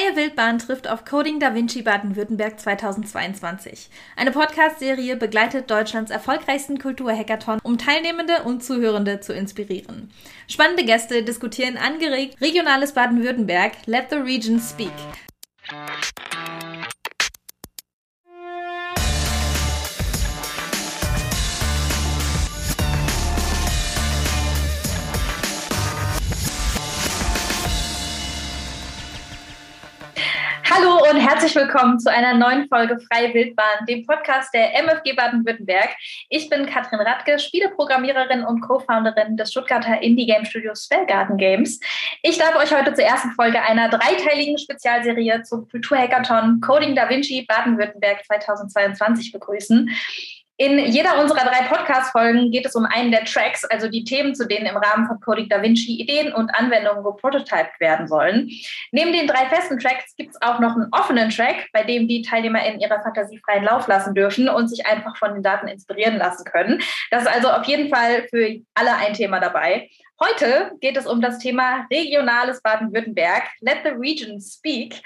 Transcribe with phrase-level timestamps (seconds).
[0.00, 3.90] Freie Wildbahn trifft auf Coding Da Vinci Baden-Württemberg 2022.
[4.16, 10.10] Eine Podcast-Serie begleitet Deutschlands erfolgreichsten Kulturhackathon, um Teilnehmende und Zuhörende zu inspirieren.
[10.48, 13.72] Spannende Gäste diskutieren angeregt regionales Baden-Württemberg.
[13.84, 14.92] Let the region speak.
[31.10, 35.88] Und herzlich willkommen zu einer neuen Folge Freie Wildbahn, dem Podcast der MFG Baden-Württemberg.
[36.28, 41.80] Ich bin Katrin Radke, Spieleprogrammiererin und Co-Founderin des Stuttgarter Indie-Game Studios Spellgarten Games.
[42.22, 47.44] Ich darf euch heute zur ersten Folge einer dreiteiligen Spezialserie zum Kulturhackathon Coding Da Vinci
[47.48, 49.90] Baden-Württemberg 2022 begrüßen.
[50.60, 54.46] In jeder unserer drei Podcast-Folgen geht es um einen der Tracks, also die Themen, zu
[54.46, 58.50] denen im Rahmen von Coding Da Vinci Ideen und Anwendungen geprototyped werden sollen.
[58.92, 62.20] Neben den drei festen Tracks gibt es auch noch einen offenen Track, bei dem die
[62.20, 66.18] Teilnehmer in ihrer Fantasie freien Lauf lassen dürfen und sich einfach von den Daten inspirieren
[66.18, 66.82] lassen können.
[67.10, 69.88] Das ist also auf jeden Fall für alle ein Thema dabei.
[70.22, 73.44] Heute geht es um das Thema regionales Baden-Württemberg.
[73.60, 75.00] Let the region speak.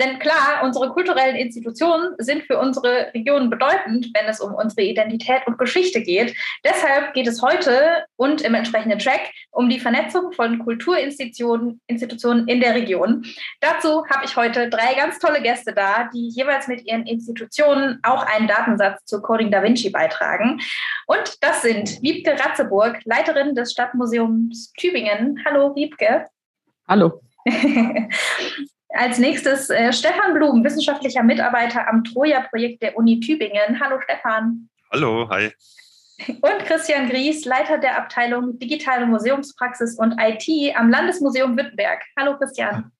[0.00, 5.46] Denn klar, unsere kulturellen Institutionen sind für unsere Region bedeutend, wenn es um unsere Identität
[5.46, 6.34] und Geschichte geht.
[6.64, 12.60] Deshalb geht es heute und im entsprechenden Track um die Vernetzung von Kulturinstitutionen Institutionen in
[12.60, 13.26] der Region.
[13.60, 18.24] Dazu habe ich heute drei ganz tolle Gäste da, die jeweils mit ihren Institutionen auch
[18.24, 20.60] einen Datensatz zu Coding Da Vinci beitragen.
[21.06, 25.42] Und das sind Wiebke Ratzeburg, Leiterin des Stadtmuseums Tübingen.
[25.44, 26.26] Hallo, Wiebke.
[26.88, 27.20] Hallo.
[28.92, 33.80] Als nächstes äh, Stefan Blum, wissenschaftlicher Mitarbeiter am Troja-Projekt der Uni Tübingen.
[33.80, 34.68] Hallo Stefan.
[34.90, 35.52] Hallo, hi.
[36.26, 42.02] Und Christian Gries, Leiter der Abteilung Digitale Museumspraxis und IT am Landesmuseum Wittenberg.
[42.18, 42.90] Hallo Christian.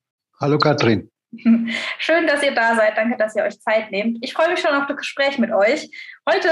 [0.40, 1.10] Hallo Katrin.
[1.98, 2.96] Schön, dass ihr da seid.
[2.96, 4.18] Danke, dass ihr euch Zeit nehmt.
[4.22, 5.90] Ich freue mich schon auf das Gespräch mit euch.
[6.28, 6.48] Heute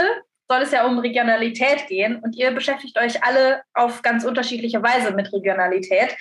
[0.49, 5.13] soll es ja um Regionalität gehen und ihr beschäftigt euch alle auf ganz unterschiedliche Weise
[5.13, 6.17] mit Regionalität.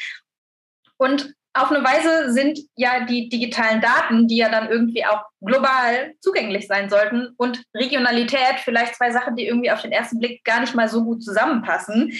[0.98, 6.14] Und auf eine Weise sind ja die digitalen Daten, die ja dann irgendwie auch global
[6.22, 10.62] zugänglich sein sollten und Regionalität vielleicht zwei Sachen, die irgendwie auf den ersten Blick gar
[10.62, 12.14] nicht mal so gut zusammenpassen.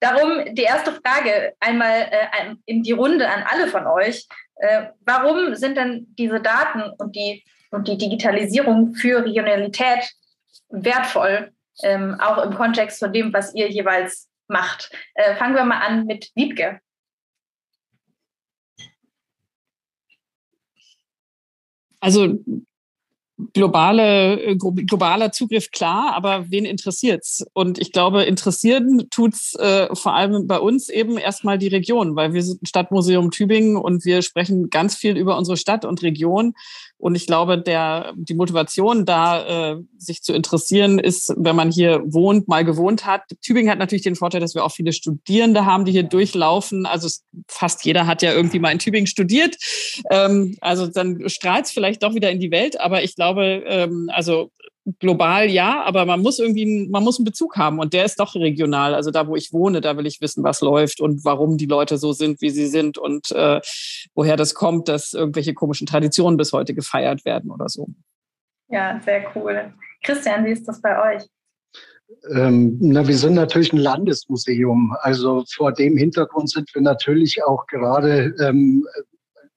[0.00, 4.26] Darum die erste Frage einmal äh, in die Runde an alle von euch.
[4.56, 10.10] Äh, warum sind denn diese Daten und die, und die Digitalisierung für Regionalität
[10.68, 14.90] wertvoll, ähm, auch im Kontext von dem, was ihr jeweils macht?
[15.14, 16.80] Äh, fangen wir mal an mit Wiebke.
[22.06, 22.38] Also
[23.52, 27.44] globale, äh, globaler Zugriff klar, aber wen interessiert's?
[27.52, 32.32] Und ich glaube, interessieren tut's äh, vor allem bei uns eben erstmal die Region, weil
[32.32, 36.54] wir sind Stadtmuseum Tübingen und wir sprechen ganz viel über unsere Stadt und Region.
[36.98, 42.02] Und ich glaube, der, die Motivation da, äh, sich zu interessieren, ist, wenn man hier
[42.06, 43.22] wohnt, mal gewohnt hat.
[43.42, 46.86] Tübingen hat natürlich den Vorteil, dass wir auch viele Studierende haben, die hier durchlaufen.
[46.86, 47.08] Also
[47.48, 49.56] fast jeder hat ja irgendwie mal in Tübingen studiert.
[50.10, 52.80] Ähm, also dann strahlt es vielleicht doch wieder in die Welt.
[52.80, 54.50] Aber ich glaube, ähm, also
[55.00, 58.34] global ja, aber man muss irgendwie, man muss einen Bezug haben und der ist doch
[58.34, 58.94] regional.
[58.94, 61.98] Also da, wo ich wohne, da will ich wissen, was läuft und warum die Leute
[61.98, 63.60] so sind, wie sie sind und äh,
[64.14, 67.88] woher das kommt, dass irgendwelche komischen Traditionen bis heute gefeiert werden oder so.
[68.68, 69.72] Ja, sehr cool.
[70.02, 71.22] Christian, wie ist das bei euch?
[72.32, 74.96] Ähm, na, wir sind natürlich ein Landesmuseum.
[75.00, 78.86] Also vor dem Hintergrund sind wir natürlich auch gerade ähm,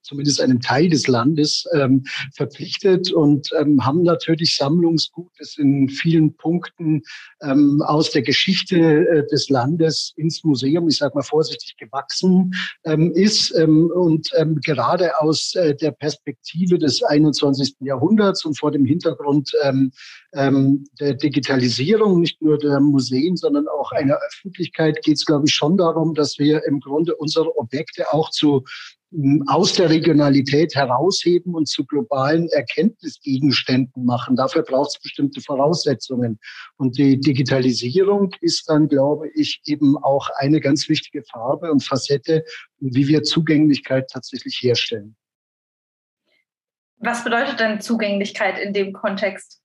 [0.02, 6.36] zumindest einem Teil des Landes ähm, verpflichtet und ähm, haben natürlich Sammlungsgut, das in vielen
[6.36, 7.02] Punkten
[7.42, 12.52] ähm, aus der Geschichte äh, des Landes ins Museum, ich sage mal vorsichtig, gewachsen
[12.84, 17.76] ähm, ist ähm, und ähm, gerade aus äh, der Perspektive des 21.
[17.82, 19.52] Jahrhunderts und vor dem Hintergrund
[20.34, 25.54] ähm, der Digitalisierung, nicht nur der Museen, sondern auch einer Öffentlichkeit, geht es, glaube ich,
[25.54, 28.64] schon darum, dass wir im Grunde unsere Objekte auch zu
[29.48, 34.36] aus der Regionalität herausheben und zu globalen Erkenntnisgegenständen machen.
[34.36, 36.40] Dafür braucht es bestimmte Voraussetzungen.
[36.78, 42.44] Und die Digitalisierung ist dann, glaube ich, eben auch eine ganz wichtige Farbe und Facette,
[42.78, 45.16] wie wir Zugänglichkeit tatsächlich herstellen.
[46.98, 49.59] Was bedeutet denn Zugänglichkeit in dem Kontext?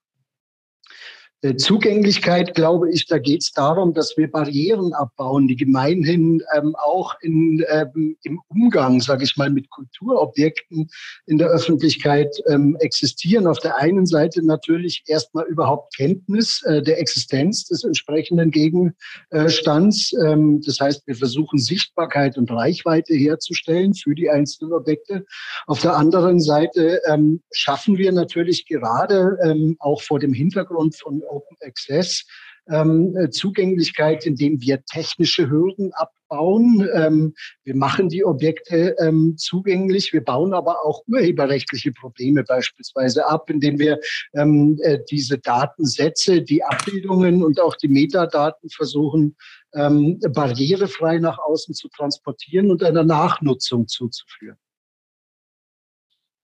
[1.44, 6.74] Äh, Zugänglichkeit, glaube ich, da geht es darum, dass wir Barrieren abbauen, die gemeinhin ähm,
[6.74, 10.88] auch in, ähm, im Umgang, sage ich mal, mit Kulturobjekten
[11.26, 13.46] in der Öffentlichkeit ähm, existieren.
[13.46, 20.14] Auf der einen Seite natürlich erstmal überhaupt Kenntnis äh, der Existenz des entsprechenden Gegenstands.
[20.24, 25.26] Ähm, das heißt, wir versuchen Sichtbarkeit und Reichweite herzustellen für die einzelnen Objekte.
[25.66, 31.22] Auf der anderen Seite ähm, schaffen wir natürlich gerade ähm, auch vor dem Hintergrund von
[31.34, 32.24] Open Access
[32.70, 36.88] ähm, äh, Zugänglichkeit, indem wir technische Hürden abbauen.
[36.94, 40.12] Ähm, wir machen die Objekte ähm, zugänglich.
[40.12, 44.00] Wir bauen aber auch urheberrechtliche Probleme beispielsweise ab, indem wir
[44.34, 49.36] ähm, äh, diese Datensätze, die Abbildungen und auch die Metadaten versuchen,
[49.74, 54.56] ähm, barrierefrei nach außen zu transportieren und einer Nachnutzung zuzuführen.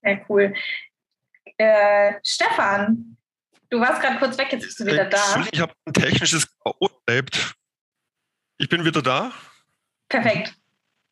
[0.02, 0.54] Sehr cool.
[1.58, 3.18] Äh, Stefan,
[3.70, 5.46] Du warst gerade kurz weg, jetzt bist du wieder da.
[5.52, 6.88] Ich habe ein technisches K.O.
[7.06, 7.54] erlebt.
[8.58, 9.32] Ich bin wieder da.
[10.08, 10.54] Perfekt.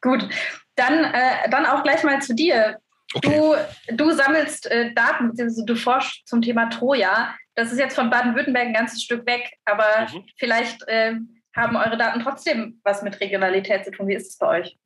[0.00, 0.28] Gut.
[0.74, 2.78] Dann, äh, dann auch gleich mal zu dir.
[3.14, 3.40] Okay.
[3.88, 7.34] Du, du sammelst äh, Daten, beziehungsweise du forschst zum Thema Troja.
[7.54, 10.24] Das ist jetzt von Baden-Württemberg ein ganzes Stück weg, aber mhm.
[10.36, 11.14] vielleicht äh,
[11.56, 14.08] haben eure Daten trotzdem was mit Regionalität zu tun.
[14.08, 14.78] Wie ist es bei euch?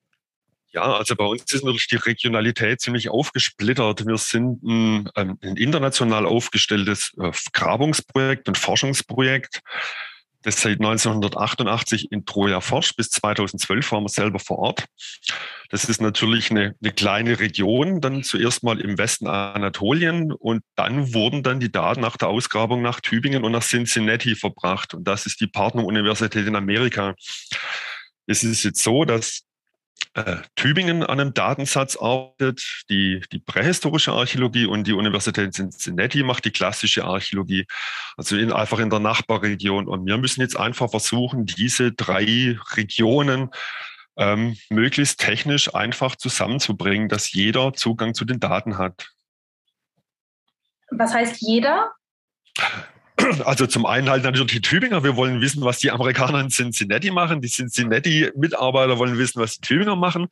[0.74, 4.06] Ja, also bei uns ist natürlich die Regionalität ziemlich aufgesplittert.
[4.06, 9.60] Wir sind ein, ein international aufgestelltes äh, Grabungsprojekt und Forschungsprojekt,
[10.40, 12.96] das seit 1988 in Troja forscht.
[12.96, 14.86] Bis 2012 waren wir selber vor Ort.
[15.68, 21.12] Das ist natürlich eine, eine kleine Region, dann zuerst mal im Westen Anatolien und dann
[21.12, 24.94] wurden dann die Daten nach der Ausgrabung nach Tübingen und nach Cincinnati verbracht.
[24.94, 27.14] Und das ist die Partneruniversität in Amerika.
[28.26, 29.42] Es ist jetzt so, dass
[30.14, 36.44] äh, Tübingen an einem Datensatz arbeitet, die, die prähistorische Archäologie und die Universität Cincinnati macht
[36.44, 37.66] die klassische Archäologie,
[38.16, 39.88] also in, einfach in der Nachbarregion.
[39.88, 43.50] Und wir müssen jetzt einfach versuchen, diese drei Regionen
[44.16, 49.08] ähm, möglichst technisch einfach zusammenzubringen, dass jeder Zugang zu den Daten hat.
[50.90, 51.92] Was heißt jeder?
[53.44, 55.04] Also zum einen halt natürlich die Tübinger.
[55.04, 57.40] Wir wollen wissen, was die Amerikaner in Cincinnati machen.
[57.40, 60.28] Die Cincinnati-Mitarbeiter wollen wissen, was die Tübinger machen.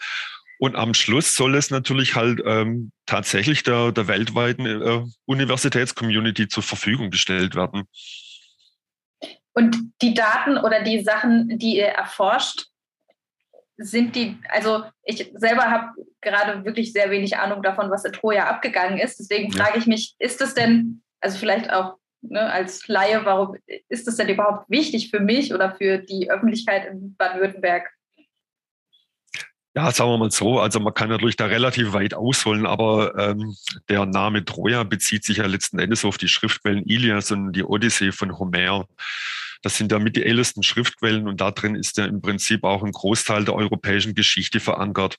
[0.59, 6.63] Und am Schluss soll es natürlich halt ähm, tatsächlich der, der weltweiten äh, Universitätscommunity zur
[6.63, 7.85] Verfügung gestellt werden.
[9.55, 12.67] Und die Daten oder die Sachen, die ihr erforscht,
[13.79, 18.47] sind die, also ich selber habe gerade wirklich sehr wenig Ahnung davon, was in Troja
[18.47, 19.19] abgegangen ist.
[19.19, 23.57] Deswegen frage ich mich, ist es denn, also vielleicht auch ne, als Laie, warum
[23.89, 27.91] ist das denn überhaupt wichtig für mich oder für die Öffentlichkeit in Baden-Württemberg?
[29.75, 33.55] Ja, sagen wir mal so, also man kann natürlich da relativ weit ausholen, aber ähm,
[33.89, 38.11] der Name Troja bezieht sich ja letzten Endes auf die Schriftquellen Ilias und die Odyssee
[38.11, 38.89] von Homer.
[39.63, 42.83] Das sind ja mit die ältesten Schriftquellen und da drin ist ja im Prinzip auch
[42.83, 45.17] ein Großteil der europäischen Geschichte verankert.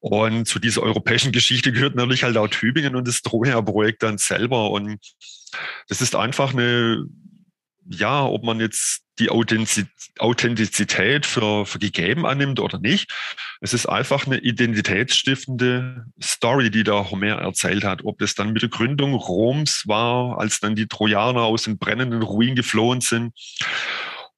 [0.00, 4.70] Und zu dieser europäischen Geschichte gehört natürlich halt auch Tübingen und das Troja-Projekt dann selber.
[4.70, 4.98] Und
[5.88, 7.04] das ist einfach eine,
[7.86, 13.12] ja, ob man jetzt die Authentizität für, für gegeben annimmt oder nicht.
[13.60, 18.02] Es ist einfach eine identitätsstiftende Story, die der Homer erzählt hat.
[18.02, 22.22] Ob das dann mit der Gründung Roms war, als dann die Trojaner aus den brennenden
[22.22, 23.34] Ruinen geflohen sind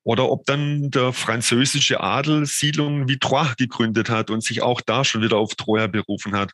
[0.05, 5.05] oder ob dann der französische Adel Siedlungen wie Troyes gegründet hat und sich auch da
[5.05, 6.53] schon wieder auf Troja berufen hat.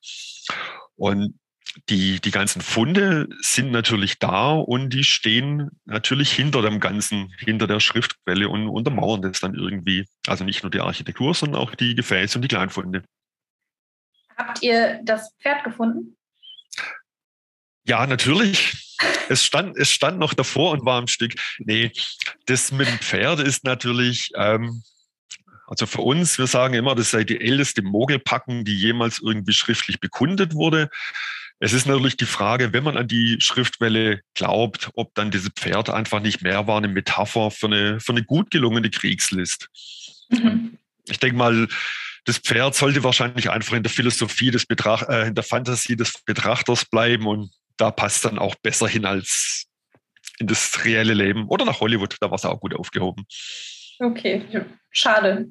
[0.97, 1.39] Und
[1.89, 7.67] die, die ganzen Funde sind natürlich da und die stehen natürlich hinter dem Ganzen, hinter
[7.67, 10.07] der Schriftquelle und untermauern das dann irgendwie.
[10.27, 13.05] Also nicht nur die Architektur, sondern auch die Gefäße und die Kleinfunde.
[14.37, 16.17] Habt ihr das Pferd gefunden?
[17.85, 18.88] Ja, natürlich
[19.29, 21.35] es stand, es stand noch davor und war ein Stück.
[21.59, 21.93] Nee,
[22.47, 24.83] das mit dem Pferd ist natürlich, ähm,
[25.67, 30.01] also für uns, wir sagen immer, das sei die älteste Mogelpackung, die jemals irgendwie schriftlich
[30.01, 30.89] bekundet wurde.
[31.61, 35.91] Es ist natürlich die Frage, wenn man an die Schriftwelle glaubt, ob dann dieses Pferd
[35.91, 39.69] einfach nicht mehr war, eine Metapher für eine, für eine gut gelungene Kriegslist.
[40.31, 40.79] Mhm.
[41.07, 41.69] Ich denke mal,
[42.25, 46.13] das Pferd sollte wahrscheinlich einfach in der Philosophie des Betracht, äh, in der Fantasie des
[46.25, 49.67] Betrachters bleiben und da passt dann auch besser hin als
[50.39, 52.17] in das reelle Leben oder nach Hollywood.
[52.21, 53.27] Da war es auch gut aufgehoben.
[54.01, 54.45] Okay,
[54.91, 55.49] schade.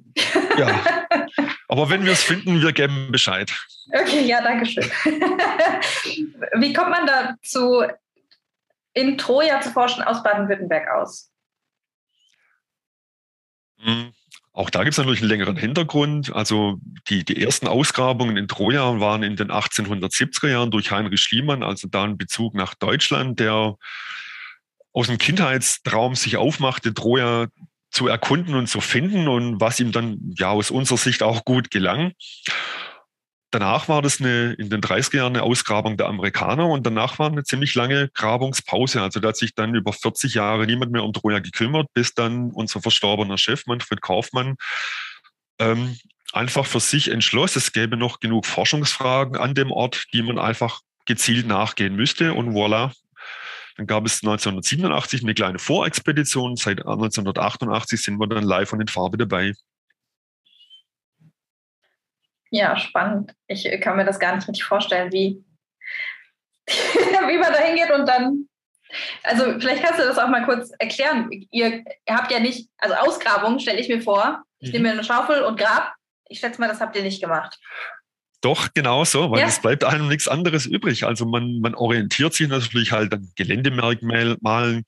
[0.58, 1.08] Ja.
[1.68, 3.52] Aber wenn wir es finden, wir geben Bescheid.
[3.92, 4.84] Okay, ja, danke schön.
[6.56, 7.84] Wie kommt man dazu,
[8.94, 11.30] in Troja zu forschen aus Baden-Württemberg aus?
[13.80, 14.14] Hm.
[14.58, 16.34] Auch da gibt es natürlich einen längeren Hintergrund.
[16.34, 21.62] Also die, die ersten Ausgrabungen in Troja waren in den 1870er Jahren durch Heinrich Schliemann,
[21.62, 23.76] also da ein Bezug nach Deutschland, der
[24.94, 27.50] aus dem Kindheitstraum sich aufmachte, Troja
[27.92, 31.70] zu erkunden und zu finden und was ihm dann ja aus unserer Sicht auch gut
[31.70, 32.14] gelang.
[33.52, 37.32] Danach war das eine, in den 30er Jahren eine Ausgrabung der Amerikaner und danach war
[37.32, 39.02] eine ziemlich lange Grabungspause.
[39.02, 42.52] Also da hat sich dann über 40 Jahre niemand mehr um Troja gekümmert, bis dann
[42.52, 44.56] unser verstorbener Chef Manfred Kaufmann
[45.60, 45.98] ähm,
[46.34, 50.82] einfach für sich entschloss, es gäbe noch genug Forschungsfragen an dem Ort, die man einfach
[51.06, 52.34] gezielt nachgehen müsste.
[52.34, 52.92] Und voilà,
[53.78, 56.56] dann gab es 1987 eine kleine Vorexpedition.
[56.56, 59.54] Seit 1988 sind wir dann live und in Farbe dabei.
[62.52, 63.34] Ja, spannend.
[63.48, 65.44] Ich kann mir das gar nicht richtig vorstellen, wie,
[66.68, 68.48] wie man da hingeht und dann.
[69.24, 71.30] Also vielleicht kannst du das auch mal kurz erklären.
[71.52, 74.44] Ihr, ihr habt ja nicht, also Ausgrabung stelle ich mir vor.
[74.60, 74.74] Ich mhm.
[74.74, 75.94] nehme mir eine Schaufel und grab.
[76.30, 77.60] Ich schätze mal, das habt ihr nicht gemacht.
[78.42, 79.48] Doch, genau so, weil ja.
[79.48, 81.06] es bleibt einem nichts anderes übrig.
[81.06, 84.86] Also man, man orientiert sich natürlich halt an Geländemerkmalen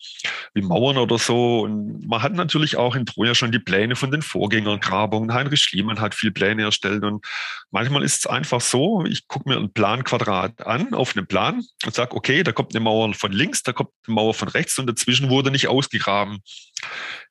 [0.53, 1.62] wie Mauern oder so.
[1.62, 5.34] Und man hat natürlich auch in Troja schon die Pläne von den Vorgängergrabungen.
[5.34, 7.03] Heinrich Schliemann hat viel Pläne erstellt.
[7.03, 7.25] Und
[7.72, 11.96] manchmal ist es einfach so, ich gucke mir ein Planquadrat an auf einem Plan und
[11.96, 14.86] sage, okay, da kommt eine Mauer von links, da kommt eine Mauer von rechts und
[14.86, 16.39] dazwischen wurde nicht ausgegraben.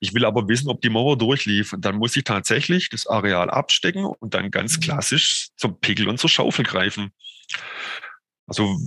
[0.00, 1.72] Ich will aber wissen, ob die Mauer durchlief.
[1.72, 4.80] Und dann muss ich tatsächlich das Areal abstecken und dann ganz mhm.
[4.82, 7.10] klassisch zum Pickel und zur Schaufel greifen.
[8.46, 8.78] Also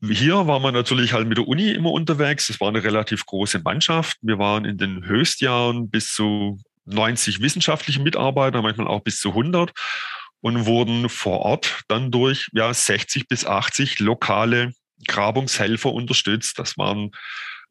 [0.00, 2.48] hier war man natürlich halt mit der Uni immer unterwegs.
[2.48, 4.16] Es war eine relativ große Mannschaft.
[4.22, 9.72] Wir waren in den Höchstjahren bis zu 90 wissenschaftliche Mitarbeiter, manchmal auch bis zu 100
[10.40, 14.72] und wurden vor Ort dann durch ja, 60 bis 80 lokale
[15.06, 16.58] Grabungshelfer unterstützt.
[16.58, 17.10] Das waren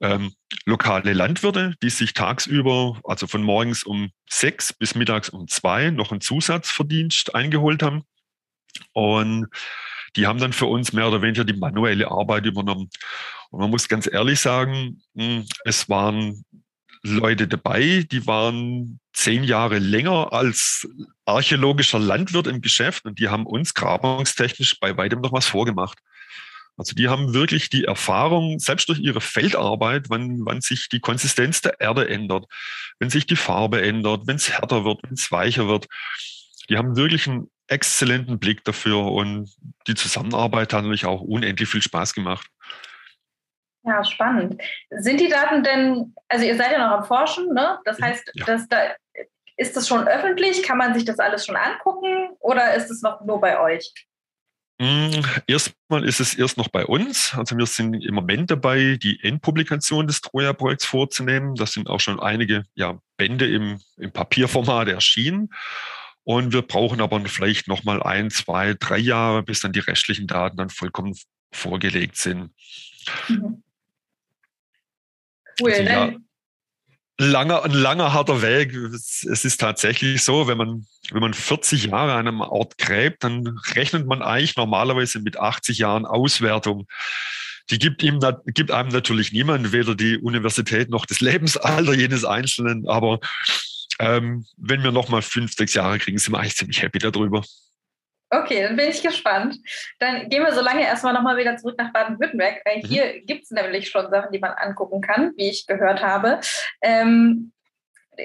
[0.02, 0.34] ähm,
[0.66, 6.12] lokale Landwirte, die sich tagsüber, also von morgens um sechs bis mittags um zwei, noch
[6.12, 8.04] einen Zusatzverdienst eingeholt haben.
[8.94, 9.48] Und
[10.16, 12.90] die haben dann für uns mehr oder weniger die manuelle Arbeit übernommen.
[13.50, 16.44] Und man muss ganz ehrlich sagen, hm, es waren
[17.04, 20.88] Leute dabei, die waren zehn Jahre länger als
[21.26, 26.00] archäologischer Landwirt im Geschäft und die haben uns grabungstechnisch bei weitem noch was vorgemacht.
[26.78, 31.62] Also die haben wirklich die Erfahrung, selbst durch ihre Feldarbeit, wann, wann sich die Konsistenz
[31.62, 32.46] der Erde ändert,
[33.00, 35.88] wenn sich die Farbe ändert, wenn es härter wird, wenn es weicher wird.
[36.70, 39.50] Die haben wirklich einen exzellenten Blick dafür und
[39.88, 42.48] die Zusammenarbeit hat natürlich auch unendlich viel Spaß gemacht.
[43.84, 44.62] Ja, spannend.
[44.92, 47.80] Sind die Daten denn, also ihr seid ja noch am Forschen, ne?
[47.86, 48.46] Das heißt, ja.
[48.46, 48.78] dass da,
[49.56, 50.62] ist das schon öffentlich?
[50.62, 53.92] Kann man sich das alles schon angucken oder ist es noch nur bei euch?
[54.80, 57.34] Hm, erstmal ist es erst noch bei uns.
[57.36, 61.56] Also wir sind im Moment dabei, die Endpublikation des Troja-Projekts vorzunehmen.
[61.56, 65.50] Das sind auch schon einige ja, Bände im, im Papierformat erschienen.
[66.24, 70.28] Und wir brauchen aber vielleicht noch mal ein, zwei, drei Jahre, bis dann die restlichen
[70.28, 71.16] Daten dann vollkommen
[71.52, 72.52] vorgelegt sind.
[73.30, 73.64] Mhm.
[75.60, 75.72] Cool.
[75.72, 76.14] Also, ja,
[77.18, 78.74] langer, ein langer, harter Weg.
[78.74, 83.60] Es, ist tatsächlich so, wenn man, wenn man 40 Jahre an einem Ort gräbt, dann
[83.76, 86.88] rechnet man eigentlich normalerweise mit 80 Jahren Auswertung.
[87.70, 92.88] Die gibt, ihm, gibt einem natürlich niemand, weder die Universität noch das Lebensalter jenes Einzelnen,
[92.88, 93.20] aber
[94.00, 97.44] ähm, wenn wir nochmal fünf, sechs Jahre kriegen, sind wir eigentlich ziemlich happy darüber.
[98.30, 99.58] Okay, dann bin ich gespannt.
[100.00, 102.88] Dann gehen wir so lange erstmal nochmal wieder zurück nach Baden-Württemberg, weil mhm.
[102.88, 106.40] hier gibt es nämlich schon Sachen, die man angucken kann, wie ich gehört habe.
[106.82, 107.54] Ähm,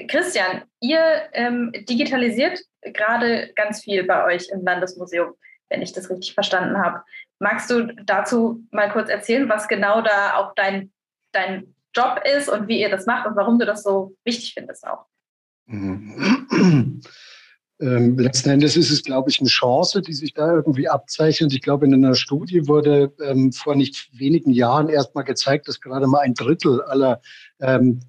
[0.07, 0.99] Christian, ihr
[1.33, 5.33] ähm, digitalisiert gerade ganz viel bei euch im Landesmuseum,
[5.69, 7.03] wenn ich das richtig verstanden habe.
[7.39, 10.91] Magst du dazu mal kurz erzählen, was genau da auch dein,
[11.31, 14.85] dein Job ist und wie ihr das macht und warum du das so wichtig findest
[14.87, 15.05] auch?
[17.83, 21.51] Ähm, letzten Endes ist es, glaube ich, eine Chance, die sich da irgendwie abzeichnet.
[21.53, 25.81] Ich glaube, in einer Studie wurde ähm, vor nicht wenigen Jahren erst mal gezeigt, dass
[25.81, 27.19] gerade mal ein Drittel aller
[27.59, 27.99] ähm,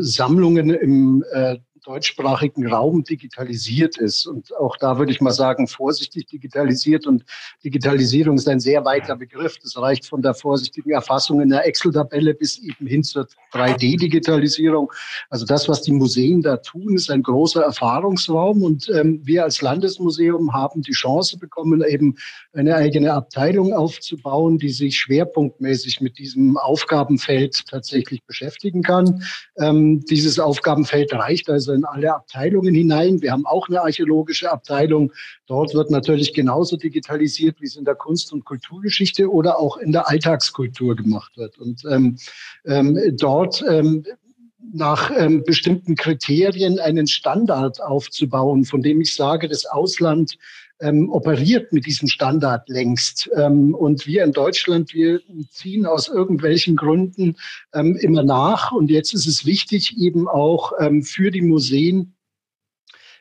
[0.00, 4.26] Sammlungen im äh, deutschsprachigen Raum digitalisiert ist.
[4.26, 7.06] Und auch da würde ich mal sagen, vorsichtig digitalisiert.
[7.06, 7.24] Und
[7.64, 9.58] Digitalisierung ist ein sehr weiter Begriff.
[9.58, 14.92] Das reicht von der vorsichtigen Erfassung in der Excel-Tabelle bis eben hin zur 3D-Digitalisierung.
[15.30, 18.62] Also das, was die Museen da tun, ist ein großer Erfahrungsraum.
[18.62, 22.16] Und ähm, wir als Landesmuseum haben die Chance bekommen, eben
[22.52, 29.24] eine eigene Abteilung aufzubauen, die sich schwerpunktmäßig mit diesem Aufgabenfeld tatsächlich beschäftigen kann.
[29.58, 33.22] Ähm, dieses Aufgabenfeld reicht also in alle Abteilungen hinein.
[33.22, 35.12] Wir haben auch eine archäologische Abteilung.
[35.46, 39.92] Dort wird natürlich genauso digitalisiert, wie es in der Kunst- und Kulturgeschichte oder auch in
[39.92, 41.58] der Alltagskultur gemacht wird.
[41.58, 42.18] Und ähm,
[42.64, 44.04] ähm, dort ähm,
[44.72, 50.36] nach ähm, bestimmten Kriterien einen Standard aufzubauen, von dem ich sage, das Ausland
[50.82, 53.30] ähm, operiert mit diesem Standard längst.
[53.36, 55.20] Ähm, und wir in Deutschland, wir
[55.50, 57.36] ziehen aus irgendwelchen Gründen
[57.72, 58.72] ähm, immer nach.
[58.72, 62.14] Und jetzt ist es wichtig, eben auch ähm, für die Museen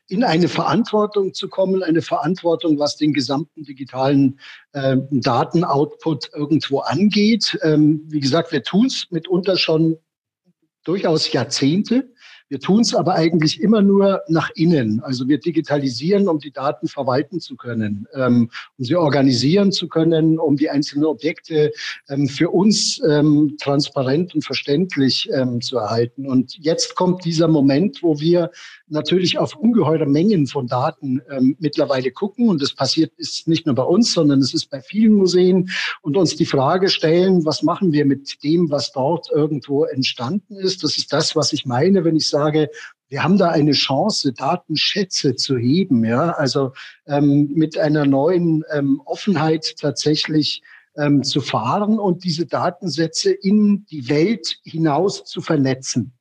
[0.08, 4.40] in eine Verantwortung zu kommen, eine Verantwortung, was den gesamten digitalen
[4.74, 7.58] äh, Datenoutput irgendwo angeht.
[7.62, 9.98] Ähm, wie gesagt, wir tun es mitunter schon
[10.84, 12.12] durchaus Jahrzehnte.
[12.52, 15.00] Wir tun es aber eigentlich immer nur nach innen.
[15.04, 20.38] Also wir digitalisieren, um die Daten verwalten zu können, ähm, um sie organisieren zu können,
[20.38, 21.72] um die einzelnen Objekte
[22.10, 26.28] ähm, für uns ähm, transparent und verständlich ähm, zu erhalten.
[26.28, 28.52] Und jetzt kommt dieser Moment, wo wir
[28.90, 32.50] natürlich auf ungeheure Mengen von Daten ähm, mittlerweile gucken.
[32.50, 35.70] Und das passiert ist nicht nur bei uns, sondern es ist bei vielen Museen
[36.02, 40.84] und uns die Frage stellen, was machen wir mit dem, was dort irgendwo entstanden ist?
[40.84, 42.41] Das ist das, was ich meine, wenn ich sage,
[43.12, 46.72] wir haben da eine Chance, Datenschätze zu heben, ja, also
[47.08, 50.62] ähm, mit einer neuen ähm, Offenheit tatsächlich
[50.96, 56.14] ähm, zu fahren und diese Datensätze in die Welt hinaus zu vernetzen.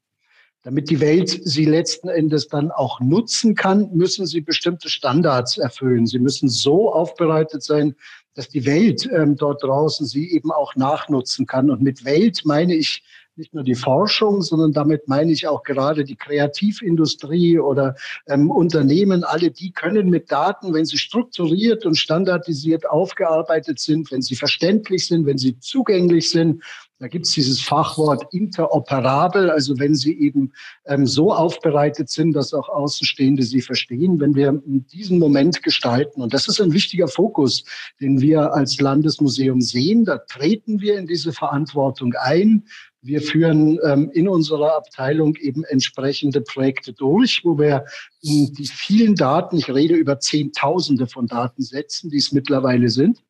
[0.62, 6.06] Damit die Welt sie letzten Endes dann auch nutzen kann, müssen sie bestimmte Standards erfüllen.
[6.06, 7.94] Sie müssen so aufbereitet sein,
[8.34, 11.70] dass die Welt ähm, dort draußen sie eben auch nachnutzen kann.
[11.70, 13.02] Und mit Welt meine ich
[13.36, 17.94] nicht nur die Forschung, sondern damit meine ich auch gerade die Kreativindustrie oder
[18.26, 19.24] ähm, Unternehmen.
[19.24, 25.06] Alle die können mit Daten, wenn sie strukturiert und standardisiert aufgearbeitet sind, wenn sie verständlich
[25.06, 26.62] sind, wenn sie zugänglich sind,
[27.00, 30.52] da gibt es dieses Fachwort interoperabel, also wenn sie eben
[30.84, 36.20] ähm, so aufbereitet sind, dass auch Außenstehende sie verstehen, wenn wir diesen Moment gestalten.
[36.20, 37.64] Und das ist ein wichtiger Fokus,
[38.02, 40.04] den wir als Landesmuseum sehen.
[40.04, 42.64] Da treten wir in diese Verantwortung ein.
[43.00, 47.86] Wir führen ähm, in unserer Abteilung eben entsprechende Projekte durch, wo wir
[48.22, 53.22] ähm, die vielen Daten, ich rede über Zehntausende von Datensätzen, die es mittlerweile sind,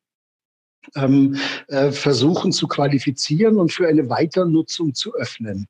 [0.95, 5.67] ähm, äh, versuchen zu qualifizieren und für eine Weiternutzung zu öffnen.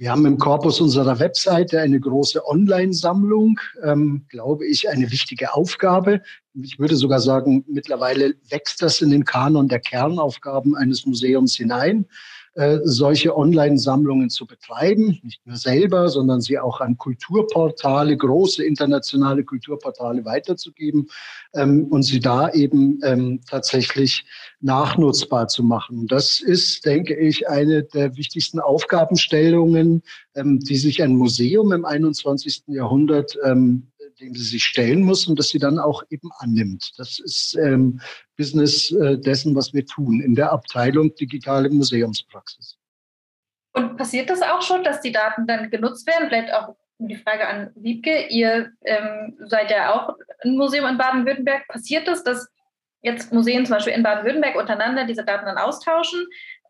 [0.00, 6.22] Wir haben im Korpus unserer Webseite eine große Online-Sammlung, ähm, glaube ich, eine wichtige Aufgabe.
[6.54, 12.06] Ich würde sogar sagen, mittlerweile wächst das in den Kanon der Kernaufgaben eines Museums hinein.
[12.54, 19.44] Äh, solche Online-Sammlungen zu betreiben, nicht nur selber, sondern sie auch an Kulturportale, große internationale
[19.44, 21.06] Kulturportale weiterzugeben
[21.54, 24.24] ähm, und sie da eben ähm, tatsächlich
[24.60, 26.08] nachnutzbar zu machen.
[26.08, 30.02] Das ist, denke ich, eine der wichtigsten Aufgabenstellungen,
[30.34, 32.64] ähm, die sich ein Museum im 21.
[32.66, 33.89] Jahrhundert ähm,
[34.20, 36.92] dem sie sich stellen muss und das sie dann auch eben annimmt.
[36.98, 38.00] Das ist ähm,
[38.36, 42.76] Business äh, dessen, was wir tun in der Abteilung digitale Museumspraxis.
[43.72, 46.28] Und passiert das auch schon, dass die Daten dann genutzt werden?
[46.28, 48.26] Vielleicht auch die Frage an Wiebke.
[48.28, 51.66] Ihr ähm, seid ja auch ein Museum in Baden-Württemberg.
[51.68, 52.48] Passiert das, dass
[53.02, 56.26] jetzt Museen zum Beispiel in Baden-Württemberg untereinander diese Daten dann austauschen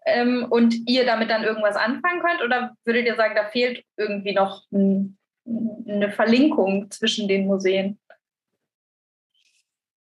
[0.06, 2.42] ähm, und ihr damit dann irgendwas anfangen könnt?
[2.42, 7.98] Oder würdet ihr sagen, da fehlt irgendwie noch ein eine Verlinkung zwischen den Museen?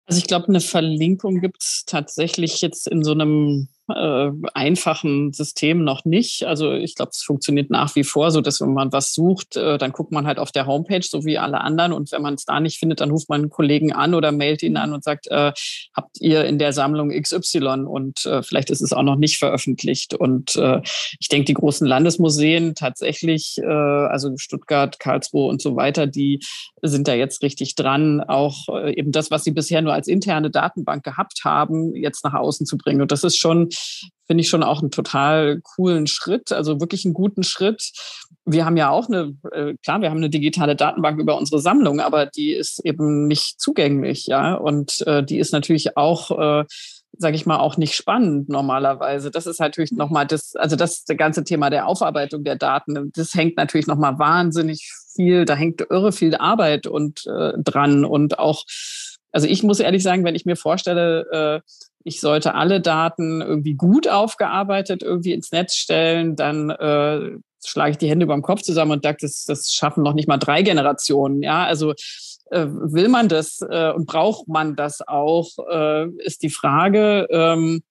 [0.06, 5.84] Also ich glaube, eine Verlinkung gibt es tatsächlich jetzt in so einem äh, einfachen System
[5.84, 6.44] noch nicht.
[6.44, 9.78] Also ich glaube, es funktioniert nach wie vor so, dass wenn man was sucht, äh,
[9.78, 11.92] dann guckt man halt auf der Homepage, so wie alle anderen.
[11.92, 14.62] Und wenn man es da nicht findet, dann ruft man einen Kollegen an oder mailt
[14.62, 15.52] ihn an und sagt, äh,
[15.94, 17.84] habt ihr in der Sammlung XY?
[17.86, 20.14] Und äh, vielleicht ist es auch noch nicht veröffentlicht.
[20.14, 20.80] Und äh,
[21.20, 26.40] ich denke, die großen Landesmuseen tatsächlich, äh, also Stuttgart, Karlsruhe und so weiter, die
[26.80, 30.50] sind da jetzt richtig dran, auch äh, eben das, was sie bisher nur als interne
[30.50, 33.02] Datenbank gehabt haben, jetzt nach außen zu bringen.
[33.02, 33.68] Und das ist schon
[34.26, 37.92] finde ich schon auch einen total coolen Schritt, also wirklich einen guten Schritt.
[38.44, 42.00] Wir haben ja auch eine, äh, klar, wir haben eine digitale Datenbank über unsere Sammlung,
[42.00, 44.54] aber die ist eben nicht zugänglich, ja.
[44.54, 46.64] Und äh, die ist natürlich auch, äh,
[47.16, 49.30] sage ich mal, auch nicht spannend normalerweise.
[49.30, 53.34] Das ist natürlich nochmal das, also das, das ganze Thema der Aufarbeitung der Daten, das
[53.34, 58.64] hängt natürlich nochmal wahnsinnig viel, da hängt irre viel Arbeit und äh, dran und auch
[59.34, 61.60] also ich muss ehrlich sagen, wenn ich mir vorstelle, äh,
[62.04, 67.98] ich sollte alle Daten irgendwie gut aufgearbeitet irgendwie ins Netz stellen, dann äh, schlage ich
[67.98, 70.62] die Hände über dem Kopf zusammen und sage, das, das schaffen noch nicht mal drei
[70.62, 71.42] Generationen.
[71.42, 71.92] Ja, also
[72.50, 77.26] äh, will man das äh, und braucht man das auch, äh, ist die Frage.
[77.30, 77.82] Ähm,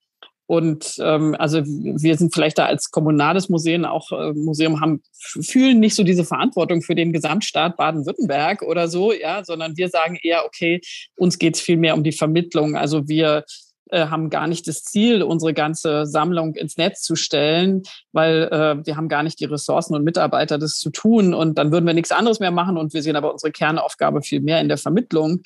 [0.46, 5.80] und ähm, also wir sind vielleicht da als kommunales Museum auch äh, Museum haben fühlen
[5.80, 10.46] nicht so diese Verantwortung für den Gesamtstaat Baden-Württemberg oder so, ja, sondern wir sagen eher,
[10.46, 10.82] okay,
[11.16, 12.76] uns geht es viel mehr um die Vermittlung.
[12.76, 13.46] Also wir
[13.94, 18.86] äh, haben gar nicht das Ziel, unsere ganze Sammlung ins Netz zu stellen, weil äh,
[18.86, 21.34] wir haben gar nicht die Ressourcen und Mitarbeiter, das zu tun.
[21.34, 22.78] Und dann würden wir nichts anderes mehr machen.
[22.78, 25.42] Und wir sehen aber unsere Kernaufgabe viel mehr in der Vermittlung.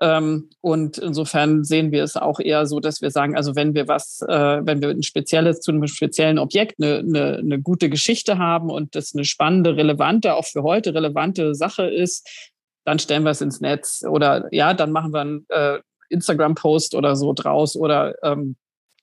[0.00, 3.88] Ähm, und insofern sehen wir es auch eher so, dass wir sagen, also wenn wir
[3.88, 8.38] was, äh, wenn wir ein spezielles zu einem speziellen Objekt eine, eine, eine gute Geschichte
[8.38, 12.52] haben und das eine spannende, relevante, auch für heute relevante Sache ist,
[12.84, 17.16] dann stellen wir es ins Netz oder ja, dann machen wir einen äh, Instagram-Post oder
[17.16, 18.56] so draus oder ähm,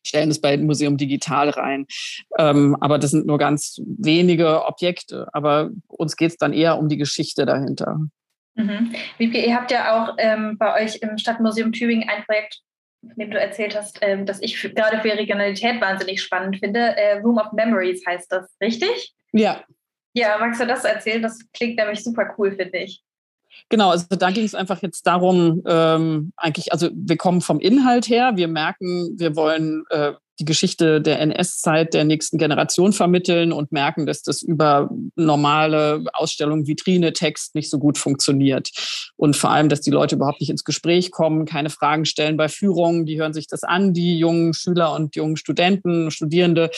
[0.05, 1.85] stellen es bei Museum Digital rein.
[2.37, 5.27] Ähm, aber das sind nur ganz wenige Objekte.
[5.33, 7.99] Aber uns geht es dann eher um die Geschichte dahinter.
[8.55, 8.93] Mhm.
[9.17, 12.61] Wiebke, ihr habt ja auch ähm, bei euch im Stadtmuseum Tübingen ein Projekt,
[13.01, 16.79] von dem du erzählt hast, ähm, das ich gerade für Regionalität wahnsinnig spannend finde.
[16.79, 19.13] Äh, Room of Memories heißt das, richtig?
[19.33, 19.63] Ja.
[20.13, 21.21] Ja, magst du das erzählen?
[21.21, 23.03] Das klingt nämlich super cool, finde ich.
[23.69, 28.07] Genau, also da ging es einfach jetzt darum, ähm, eigentlich, also wir kommen vom Inhalt
[28.09, 33.71] her, wir merken, wir wollen äh, die Geschichte der NS-Zeit der nächsten Generation vermitteln und
[33.71, 38.69] merken, dass das über normale Ausstellungen, Vitrine, Text nicht so gut funktioniert.
[39.15, 42.49] Und vor allem, dass die Leute überhaupt nicht ins Gespräch kommen, keine Fragen stellen bei
[42.49, 46.69] Führungen, die hören sich das an, die jungen Schüler und jungen Studenten, Studierende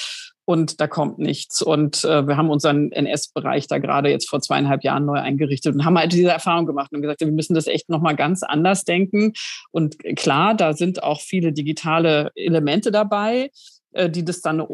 [0.47, 1.61] und da kommt nichts.
[1.61, 5.83] Und äh, wir haben unseren NS-Bereich da gerade jetzt vor zweieinhalb Jahren neu eingerichtet und
[5.83, 9.33] haben halt diese Erfahrung gemacht und gesagt, wir müssen das echt nochmal ganz anders denken.
[9.71, 13.51] Und klar, da sind auch viele digitale Elemente dabei,
[13.91, 14.65] äh, die das dann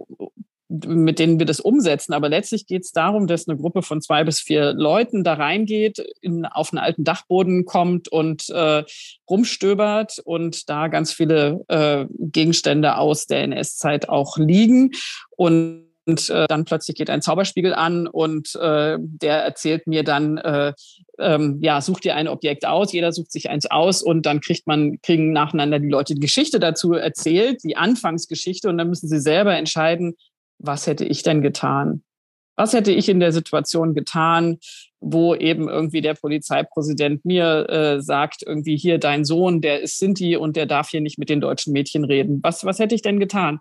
[0.85, 2.13] mit denen wir das umsetzen.
[2.13, 5.99] Aber letztlich geht es darum, dass eine Gruppe von zwei bis vier Leuten da reingeht,
[6.21, 8.83] in, auf einen alten Dachboden kommt und äh,
[9.29, 14.91] rumstöbert und da ganz viele äh, Gegenstände aus der NS-Zeit auch liegen.
[15.35, 20.37] Und und äh, dann plötzlich geht ein Zauberspiegel an und äh, der erzählt mir dann,
[20.37, 20.73] äh,
[21.19, 24.67] ähm, ja, such dir ein Objekt aus, jeder sucht sich eins aus und dann kriegt
[24.67, 29.19] man, kriegen nacheinander die Leute die Geschichte dazu erzählt, die Anfangsgeschichte und dann müssen sie
[29.19, 30.15] selber entscheiden,
[30.63, 32.03] was hätte ich denn getan?
[32.55, 34.59] Was hätte ich in der Situation getan,
[34.99, 40.37] wo eben irgendwie der Polizeipräsident mir äh, sagt, irgendwie hier dein Sohn, der ist Sinti
[40.37, 42.39] und der darf hier nicht mit den deutschen Mädchen reden.
[42.43, 43.59] Was, was hätte ich denn getan?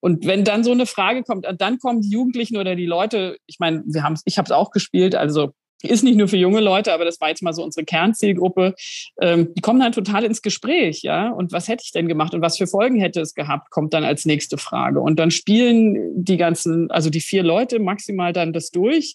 [0.00, 3.58] Und wenn dann so eine Frage kommt, dann kommen die Jugendlichen oder die Leute, ich
[3.58, 6.92] meine, wir haben ich habe es auch gespielt, also ist nicht nur für junge Leute,
[6.92, 8.74] aber das war jetzt mal so unsere Kernzielgruppe.
[9.20, 11.30] Ähm, die kommen dann total ins Gespräch, ja.
[11.30, 14.04] Und was hätte ich denn gemacht und was für Folgen hätte es gehabt, kommt dann
[14.04, 15.00] als nächste Frage.
[15.00, 19.14] Und dann spielen die ganzen, also die vier Leute maximal dann das durch.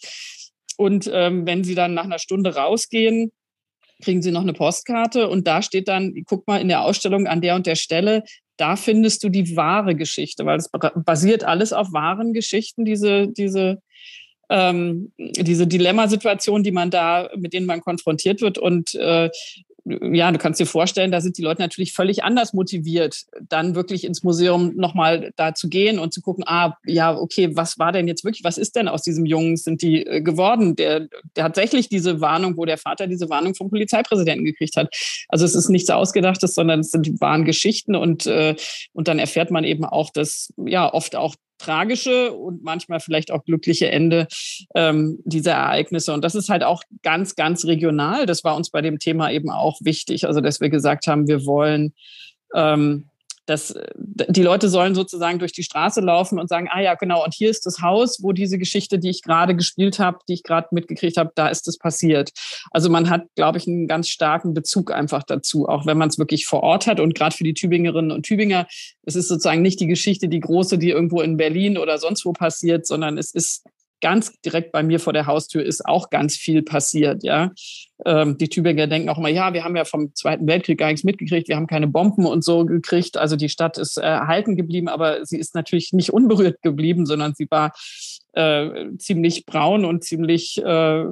[0.78, 3.32] Und ähm, wenn sie dann nach einer Stunde rausgehen,
[4.02, 7.42] kriegen sie noch eine Postkarte und da steht dann, guck mal in der Ausstellung an
[7.42, 8.24] der und der Stelle,
[8.58, 10.70] da findest du die wahre Geschichte, weil es
[11.06, 13.82] basiert alles auf wahren Geschichten, diese, diese
[14.52, 18.58] ähm, diese Dilemmasituation, die man da, mit denen man konfrontiert wird.
[18.58, 19.30] Und äh,
[19.86, 24.04] ja, du kannst dir vorstellen, da sind die Leute natürlich völlig anders motiviert, dann wirklich
[24.04, 28.08] ins Museum nochmal da zu gehen und zu gucken, ah, ja, okay, was war denn
[28.08, 30.76] jetzt wirklich, was ist denn aus diesem Jungen, sind die äh, geworden?
[30.76, 34.94] Der, der tatsächlich diese Warnung, wo der Vater diese Warnung vom Polizeipräsidenten gekriegt hat.
[35.30, 38.56] Also es ist nichts Ausgedachtes, sondern es sind wahren Geschichten und, äh,
[38.94, 43.46] und dann erfährt man eben auch, dass ja oft auch tragische und manchmal vielleicht auch
[43.46, 44.28] glückliche Ende
[44.76, 46.14] ähm, dieser Ereignisse.
[46.14, 48.26] Und das ist halt auch ganz, ganz regional.
[48.26, 50.26] Das war uns bei dem Thema eben auch wichtig.
[50.28, 51.94] Also, dass wir gesagt haben, wir wollen
[52.56, 53.11] ähm,
[53.52, 57.24] dass äh, die Leute sollen sozusagen durch die Straße laufen und sagen, ah ja, genau,
[57.24, 60.44] und hier ist das Haus, wo diese Geschichte, die ich gerade gespielt habe, die ich
[60.44, 62.32] gerade mitgekriegt habe, da ist es passiert.
[62.72, 66.18] Also man hat, glaube ich, einen ganz starken Bezug einfach dazu, auch wenn man es
[66.18, 67.00] wirklich vor Ort hat.
[67.00, 68.68] Und gerade für die Tübingerinnen und Tübinger,
[69.04, 72.34] es ist sozusagen nicht die Geschichte, die große, die irgendwo in Berlin oder sonst wo
[72.34, 73.66] passiert, sondern es ist
[74.02, 77.24] ganz direkt bei mir vor der Haustür ist auch ganz viel passiert.
[77.24, 77.52] Ja,
[78.06, 81.04] ähm, die Tübinger denken auch immer, ja, wir haben ja vom Zweiten Weltkrieg gar nichts
[81.04, 83.18] mitgekriegt, wir haben keine Bomben und so gekriegt.
[83.18, 87.34] Also die Stadt ist äh, erhalten geblieben, aber sie ist natürlich nicht unberührt geblieben, sondern
[87.36, 87.74] sie war
[88.34, 91.04] äh, ziemlich braun und ziemlich, äh,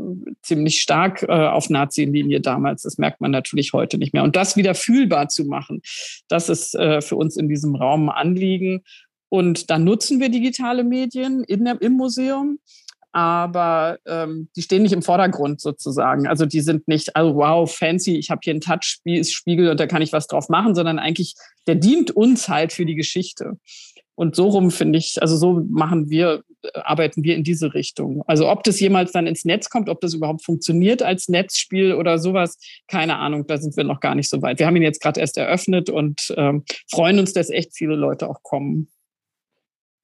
[0.41, 2.83] ziemlich stark äh, auf Nazi-Linie damals.
[2.83, 4.23] Das merkt man natürlich heute nicht mehr.
[4.23, 5.81] Und das wieder fühlbar zu machen,
[6.27, 8.83] das ist äh, für uns in diesem Raum ein Anliegen.
[9.29, 12.59] Und dann nutzen wir digitale Medien in der, im Museum,
[13.11, 16.27] aber ähm, die stehen nicht im Vordergrund sozusagen.
[16.27, 20.01] Also die sind nicht, also wow, fancy, ich habe hier einen Touchspiegel und da kann
[20.01, 21.35] ich was drauf machen, sondern eigentlich,
[21.67, 23.57] der dient uns halt für die Geschichte.
[24.15, 28.21] Und so rum finde ich, also so machen wir, arbeiten wir in diese Richtung.
[28.27, 32.19] Also ob das jemals dann ins Netz kommt, ob das überhaupt funktioniert als Netzspiel oder
[32.19, 34.59] sowas, keine Ahnung, da sind wir noch gar nicht so weit.
[34.59, 38.29] Wir haben ihn jetzt gerade erst eröffnet und ähm, freuen uns, dass echt viele Leute
[38.29, 38.89] auch kommen.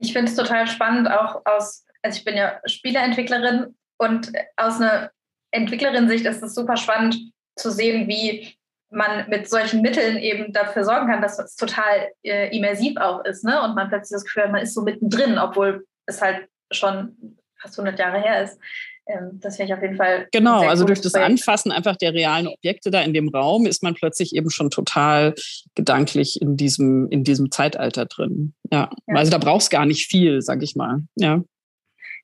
[0.05, 5.11] Ich finde es total spannend, auch aus, also ich bin ja Spieleentwicklerin und aus einer
[5.51, 7.17] Entwicklerin-Sicht ist es super spannend
[7.55, 8.55] zu sehen, wie
[8.91, 13.43] man mit solchen Mitteln eben dafür sorgen kann, dass es total äh, immersiv auch ist,
[13.43, 13.61] ne?
[13.63, 17.79] Und man plötzlich das Gefühl hat, man ist so mittendrin, obwohl es halt schon fast
[17.79, 18.59] 100 Jahre her ist.
[19.07, 20.27] Ähm, das finde ich auf jeden Fall.
[20.31, 21.31] Genau, also durch das Projekt.
[21.31, 25.35] Anfassen einfach der realen Objekte da in dem Raum ist man plötzlich eben schon total
[25.75, 28.53] gedanklich in diesem, in diesem Zeitalter drin.
[28.71, 28.89] Ja.
[29.07, 29.15] ja.
[29.15, 31.01] Also da brauchst gar nicht viel, sag ich mal.
[31.15, 31.43] Ja.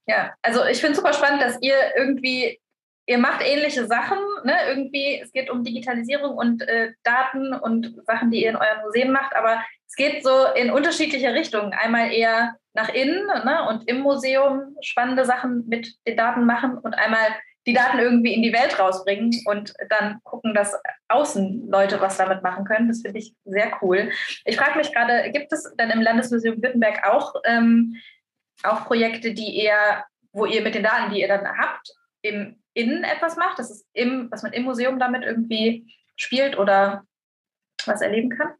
[0.08, 2.60] Ja, also ich finde es super spannend, dass ihr irgendwie
[3.06, 4.56] ihr macht ähnliche Sachen, ne?
[4.68, 9.12] irgendwie, es geht um Digitalisierung und äh, Daten und Sachen, die ihr in euren Museen
[9.12, 11.74] macht, aber es geht so in unterschiedliche Richtungen.
[11.74, 13.68] Einmal eher nach innen ne?
[13.68, 17.28] und im Museum spannende Sachen mit den Daten machen und einmal
[17.68, 20.76] die Daten irgendwie in die Welt rausbringen und dann gucken, dass
[21.10, 22.88] außen Leute was damit machen können.
[22.88, 24.12] Das finde ich sehr cool.
[24.46, 27.98] Ich frage mich gerade, gibt es dann im Landesmuseum Württemberg auch, ähm,
[28.64, 33.04] auch Projekte, die eher, wo ihr mit den Daten, die ihr dann habt, im Innen
[33.04, 37.06] etwas macht, dass, es im, dass man im Museum damit irgendwie spielt oder
[37.86, 38.54] was erleben kann?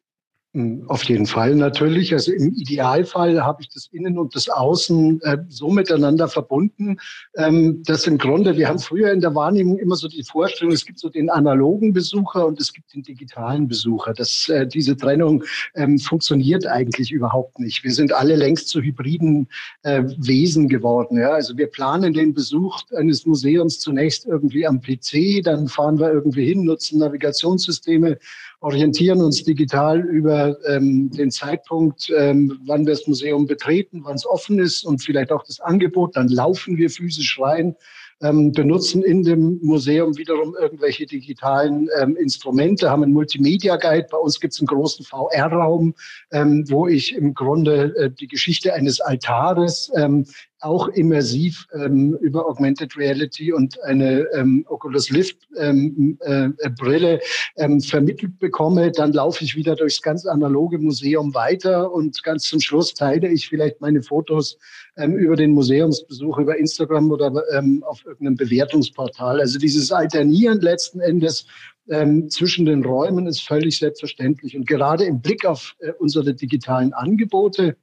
[0.54, 2.12] Hm, auf jeden Fall natürlich.
[2.12, 6.98] Also im Idealfall habe ich das Innen und das Außen äh, so miteinander verbunden,
[7.38, 10.86] ähm, dass im Grunde, wir haben früher in der Wahrnehmung immer so die Vorstellung, es
[10.86, 14.14] gibt so den analogen Besucher und es gibt den digitalen Besucher.
[14.14, 17.86] Das, äh, diese Trennung ähm, funktioniert eigentlich überhaupt nicht.
[17.86, 19.48] Wir sind alle längst zu hybriden
[19.84, 21.18] äh, Wesen geworden.
[21.18, 21.30] Ja?
[21.30, 26.46] Also wir planen den Besuch eines Museums zunächst irgendwie am PC, dann fahren wir irgendwie
[26.46, 28.18] hin, nutzen Navigationssysteme
[28.62, 34.26] orientieren uns digital über ähm, den Zeitpunkt, ähm, wann wir das Museum betreten, wann es
[34.26, 36.16] offen ist und vielleicht auch das Angebot.
[36.16, 37.76] Dann laufen wir physisch rein,
[38.22, 44.08] ähm, benutzen in dem Museum wiederum irgendwelche digitalen ähm, Instrumente, haben einen Multimedia-Guide.
[44.12, 45.96] Bei uns gibt es einen großen VR-Raum,
[46.32, 50.28] ähm, wo ich im Grunde äh, die Geschichte eines Altares ähm,
[50.62, 57.20] auch immersiv ähm, über Augmented Reality und eine ähm, Oculus Lift ähm, äh, Brille
[57.58, 62.60] ähm, vermittelt bekomme, dann laufe ich wieder durchs ganz analoge Museum weiter und ganz zum
[62.60, 64.58] Schluss teile ich vielleicht meine Fotos
[64.98, 69.40] ähm, über den Museumsbesuch über Instagram oder ähm, auf irgendeinem Bewertungsportal.
[69.40, 71.46] Also dieses Alternieren letzten Endes
[71.90, 74.56] ähm, zwischen den Räumen ist völlig selbstverständlich.
[74.56, 77.76] Und gerade im Blick auf äh, unsere digitalen Angebote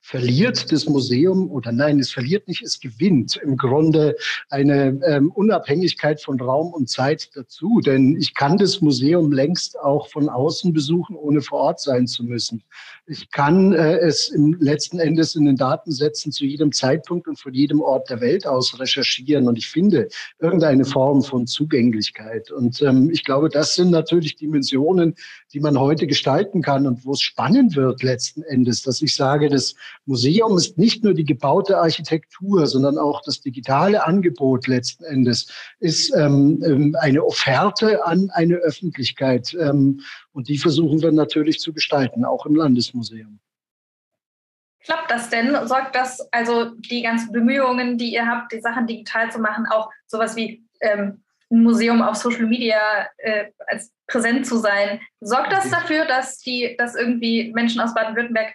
[0.00, 4.16] verliert das Museum oder nein, es verliert nicht, es gewinnt im Grunde
[4.50, 7.80] eine ähm, Unabhängigkeit von Raum und Zeit dazu.
[7.84, 12.24] Denn ich kann das Museum längst auch von außen besuchen, ohne vor Ort sein zu
[12.24, 12.62] müssen.
[13.06, 17.54] Ich kann äh, es im letzten Endes in den Datensätzen zu jedem Zeitpunkt und von
[17.54, 19.48] jedem Ort der Welt aus recherchieren.
[19.48, 22.50] Und ich finde irgendeine Form von Zugänglichkeit.
[22.50, 25.14] Und ähm, ich glaube, das sind natürlich Dimensionen,
[25.52, 29.48] die man heute gestalten kann und wo es spannend wird letzten Endes, dass ich sage,
[29.48, 35.50] das Museum ist nicht nur die gebaute Architektur, sondern auch das digitale Angebot letzten Endes
[35.78, 39.54] ist ähm, ähm, eine Offerte an eine Öffentlichkeit.
[39.60, 40.00] Ähm,
[40.32, 43.40] und die versuchen wir natürlich zu gestalten, auch im Landesmuseum.
[44.84, 45.56] Klappt das denn?
[45.66, 49.90] Sorgt das, also die ganzen Bemühungen, die ihr habt, die Sachen digital zu machen, auch
[50.06, 52.80] sowas wie ähm, ein Museum auf Social Media
[53.18, 58.54] äh, als präsent zu sein, sorgt das dafür, dass die, dass irgendwie Menschen aus Baden-Württemberg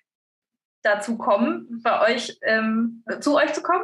[0.83, 3.83] dazu kommen, bei euch ähm, zu euch zu kommen?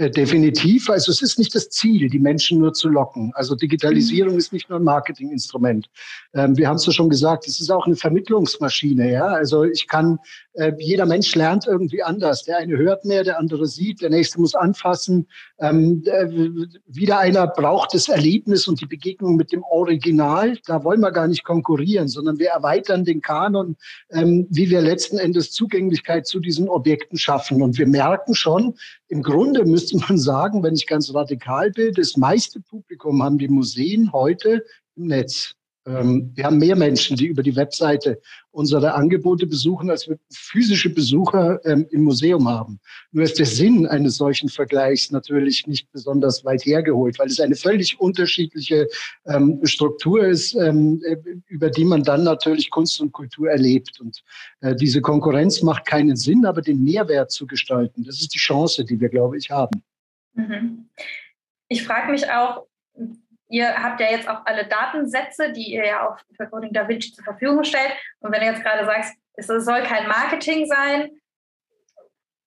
[0.00, 0.88] Äh, definitiv.
[0.88, 3.32] Also es ist nicht das Ziel, die Menschen nur zu locken.
[3.34, 4.38] Also Digitalisierung mhm.
[4.38, 5.90] ist nicht nur ein Marketinginstrument.
[6.34, 9.10] Ähm, wir haben es ja schon gesagt, es ist auch eine Vermittlungsmaschine.
[9.10, 10.20] Ja, also ich kann,
[10.52, 12.44] äh, jeder Mensch lernt irgendwie anders.
[12.44, 15.26] Der eine hört mehr, der andere sieht, der nächste muss anfassen.
[15.60, 16.28] Ähm, äh,
[16.86, 20.56] wieder einer braucht das Erlebnis und die Begegnung mit dem Original.
[20.66, 23.76] Da wollen wir gar nicht konkurrieren, sondern wir erweitern den Kanon,
[24.10, 27.60] ähm, wie wir letzten Endes Zugänglichkeit zu diesen Objekten schaffen.
[27.60, 28.74] Und wir merken schon,
[29.08, 33.48] im Grunde müsste man sagen, wenn ich ganz radikal bin, das meiste Publikum haben die
[33.48, 34.64] Museen heute
[34.96, 35.57] im Netz.
[35.88, 38.20] Ähm, wir haben mehr Menschen, die über die Webseite
[38.50, 42.78] unsere Angebote besuchen, als wir physische Besucher ähm, im Museum haben.
[43.12, 47.54] Nur ist der Sinn eines solchen Vergleichs natürlich nicht besonders weit hergeholt, weil es eine
[47.54, 48.88] völlig unterschiedliche
[49.26, 50.72] ähm, Struktur ist, äh,
[51.46, 53.98] über die man dann natürlich Kunst und Kultur erlebt.
[54.00, 54.22] Und
[54.60, 58.84] äh, diese Konkurrenz macht keinen Sinn, aber den Mehrwert zu gestalten, das ist die Chance,
[58.84, 59.82] die wir, glaube ich, haben.
[60.34, 60.88] Mhm.
[61.68, 62.66] Ich frage mich auch,
[63.48, 67.12] ihr habt ja jetzt auch alle Datensätze, die ihr ja auch für Coding Da Vinci
[67.12, 67.92] zur Verfügung stellt.
[68.20, 71.10] Und wenn du jetzt gerade sagst, es soll kein Marketing sein,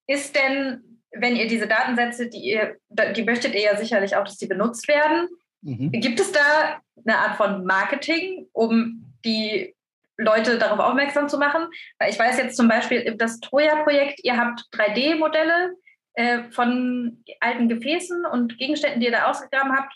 [0.07, 4.37] ist denn, wenn ihr diese Datensätze, die ihr, die möchtet ihr ja sicherlich auch, dass
[4.37, 5.27] die benutzt werden.
[5.61, 5.91] Mhm.
[5.91, 9.75] Gibt es da eine Art von Marketing, um die
[10.17, 11.67] Leute darauf aufmerksam zu machen?
[11.97, 15.75] Weil ich weiß jetzt zum Beispiel, das Troja-Projekt, ihr habt 3D-Modelle
[16.13, 19.93] äh, von alten Gefäßen und Gegenständen, die ihr da ausgegraben habt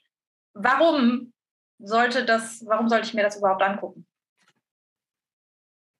[0.55, 1.33] warum
[1.77, 4.07] sollte das, warum sollte ich mir das überhaupt angucken?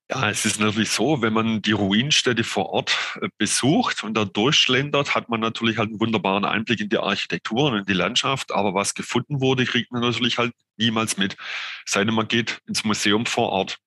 [0.08, 4.24] Ja, es ist natürlich so, wenn man die Ruinenstätte vor Ort äh, besucht und da
[4.24, 8.52] durchschlendert, hat man natürlich halt einen wunderbaren Einblick in die Architektur und in die Landschaft.
[8.52, 11.36] Aber was gefunden wurde, kriegt man natürlich halt niemals mit.
[11.84, 13.78] Sei denn, man geht ins Museum vor Ort.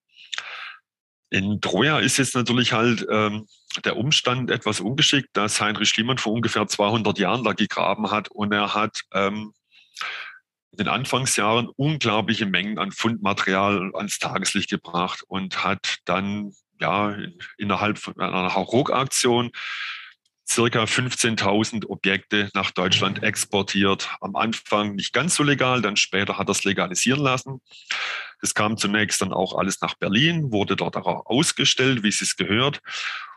[1.30, 3.46] In Troja ist jetzt natürlich halt ähm,
[3.84, 8.52] der Umstand etwas ungeschickt, dass Heinrich Schliemann vor ungefähr 200 Jahren da gegraben hat und
[8.52, 9.54] er hat ähm,
[10.72, 17.16] in den Anfangsjahren unglaubliche Mengen an Fundmaterial ans Tageslicht gebracht und hat dann ja
[17.58, 19.50] innerhalb von einer Hauruck-Aktion
[20.48, 24.10] circa 15.000 Objekte nach Deutschland exportiert.
[24.20, 27.60] Am Anfang nicht ganz so legal, dann später hat er es legalisieren lassen.
[28.40, 32.36] Das kam zunächst dann auch alles nach Berlin, wurde dort auch ausgestellt, wie es es
[32.36, 32.80] gehört.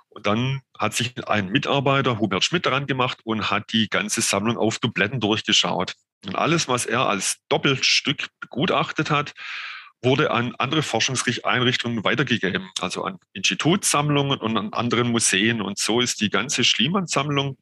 [0.10, 4.58] Und dann hat sich ein Mitarbeiter, Hubert Schmidt, daran gemacht und hat die ganze Sammlung
[4.58, 5.96] auf Dubletten durchgeschaut.
[6.26, 9.34] Und alles, was er als Doppelstück begutachtet hat,
[10.02, 15.62] wurde an andere Forschungseinrichtungen weitergegeben, also an Institutssammlungen und an anderen Museen.
[15.62, 17.58] Und so ist die ganze Schliemann-Sammlung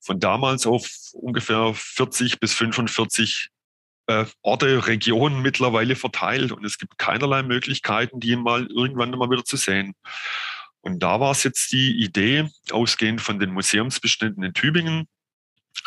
[0.00, 3.48] von damals auf ungefähr 40 bis 45
[4.08, 6.52] äh, Orte, Regionen mittlerweile verteilt.
[6.52, 9.94] Und es gibt keinerlei Möglichkeiten, die mal irgendwann mal wieder zu sehen.
[10.80, 15.08] Und da war es jetzt die Idee, ausgehend von den Museumsbeständen in Tübingen,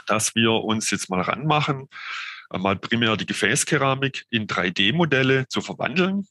[0.07, 1.87] dass wir uns jetzt mal ranmachen,
[2.49, 6.27] mal primär die Gefäßkeramik in 3D-Modelle zu verwandeln,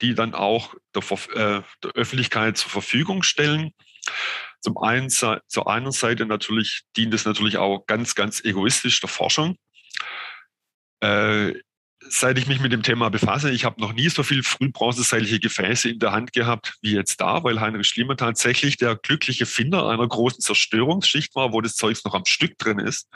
[0.00, 1.02] die dann auch der,
[1.34, 3.72] äh, der, Öffentlichkeit zur Verfügung stellen.
[4.60, 9.56] Zum einen, zur einen Seite natürlich dient es natürlich auch ganz, ganz egoistisch der Forschung.
[11.00, 11.54] Äh,
[12.12, 15.88] seit ich mich mit dem Thema befasse, ich habe noch nie so viel frühbronzezeitliche Gefäße
[15.88, 20.06] in der Hand gehabt wie jetzt da, weil Heinrich Schliemann tatsächlich der glückliche Finder einer
[20.06, 23.08] großen Zerstörungsschicht war, wo das Zeugs noch am Stück drin ist.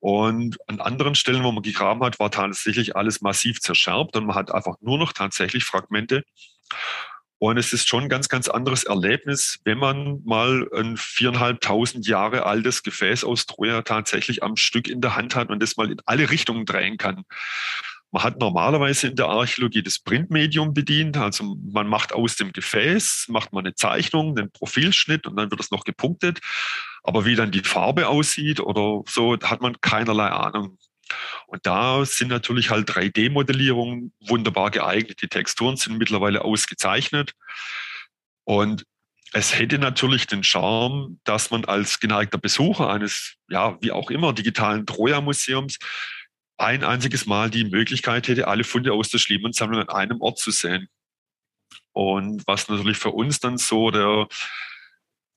[0.00, 4.36] Und an anderen Stellen, wo man gegraben hat, war tatsächlich alles massiv zerscherbt und man
[4.36, 6.22] hat einfach nur noch tatsächlich Fragmente.
[7.38, 12.46] Und es ist schon ein ganz, ganz anderes Erlebnis, wenn man mal ein viereinhalbtausend Jahre
[12.46, 16.00] altes Gefäß aus Troja tatsächlich am Stück in der Hand hat und das mal in
[16.06, 17.24] alle Richtungen drehen kann.
[18.12, 23.26] Man hat normalerweise in der Archäologie das Printmedium bedient, also man macht aus dem Gefäß,
[23.28, 26.40] macht man eine Zeichnung, den Profilschnitt und dann wird es noch gepunktet.
[27.02, 30.78] Aber wie dann die Farbe aussieht oder so, hat man keinerlei Ahnung.
[31.46, 35.22] Und da sind natürlich halt 3D-Modellierungen wunderbar geeignet.
[35.22, 37.32] Die Texturen sind mittlerweile ausgezeichnet.
[38.44, 38.84] Und
[39.32, 44.32] es hätte natürlich den Charme, dass man als geneigter Besucher eines, ja, wie auch immer,
[44.32, 45.78] digitalen Troja-Museums
[46.58, 50.50] ein einziges Mal die Möglichkeit hätte, alle Funde aus der Schliemann-Sammlung an einem Ort zu
[50.50, 50.88] sehen.
[51.92, 54.26] Und was natürlich für uns dann so der,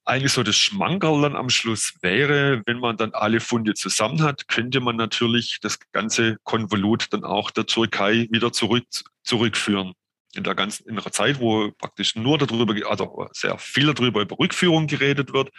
[0.05, 4.47] eigentlich so das Schmankerl dann am Schluss wäre, wenn man dann alle Funde zusammen hat,
[4.47, 8.85] könnte man natürlich das ganze Konvolut dann auch der Türkei wieder zurück,
[9.23, 9.93] zurückführen.
[10.35, 14.37] In der ganzen in der Zeit, wo praktisch nur darüber, also sehr viel darüber über
[14.37, 15.49] Rückführung geredet wird,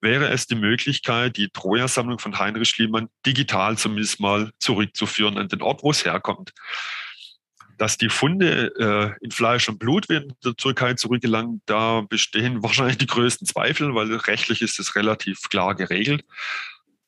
[0.00, 5.62] wäre es die Möglichkeit, die Troja-Sammlung von Heinrich Schliemann digital zumindest mal zurückzuführen an den
[5.62, 6.52] Ort, wo es herkommt.
[7.78, 12.98] Dass die Funde äh, in Fleisch und Blut in der Türkei zurückgelangen, da bestehen wahrscheinlich
[12.98, 16.24] die größten Zweifel, weil rechtlich ist es relativ klar geregelt.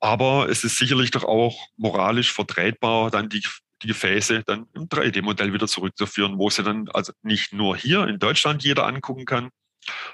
[0.00, 3.42] Aber es ist sicherlich doch auch moralisch vertretbar, dann die,
[3.82, 8.18] die Gefäße dann im 3D-Modell wieder zurückzuführen, wo sie dann also nicht nur hier in
[8.18, 9.50] Deutschland jeder angucken kann,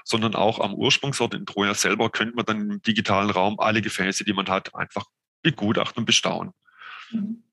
[0.03, 4.23] sondern auch am Ursprungsort in Troja selber könnte man dann im digitalen Raum alle Gefäße,
[4.23, 5.05] die man hat, einfach
[5.41, 6.53] begutachten und bestaunen.
[7.11, 7.43] Mhm.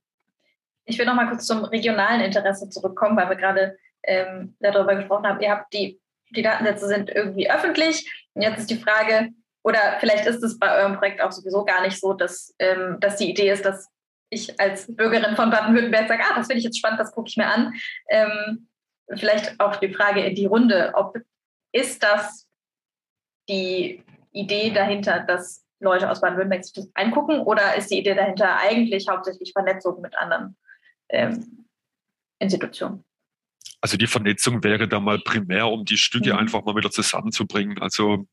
[0.85, 5.27] Ich will noch mal kurz zum regionalen Interesse zurückkommen, weil wir gerade ähm, darüber gesprochen
[5.27, 5.41] haben.
[5.41, 8.11] Ihr habt die, die Datensätze sind irgendwie öffentlich.
[8.35, 9.31] Und jetzt ist die Frage,
[9.63, 13.17] oder vielleicht ist es bei eurem Projekt auch sowieso gar nicht so, dass, ähm, dass
[13.17, 13.89] die Idee ist, dass
[14.29, 17.37] ich als Bürgerin von Baden-Württemberg sage, ah, das finde ich jetzt spannend, das gucke ich
[17.37, 17.75] mir an.
[18.09, 18.69] Ähm,
[19.15, 21.17] vielleicht auch die Frage in die Runde, ob
[21.73, 22.47] ist das
[23.49, 28.57] die Idee dahinter, dass Leute aus Baden-Württemberg sich das angucken oder ist die Idee dahinter
[28.59, 30.57] eigentlich hauptsächlich Vernetzung mit anderen
[31.09, 31.67] ähm,
[32.39, 33.05] Institutionen?
[33.81, 36.39] Also die Vernetzung wäre da mal primär, um die Stücke mhm.
[36.39, 37.81] einfach mal wieder zusammenzubringen.
[37.81, 38.27] Also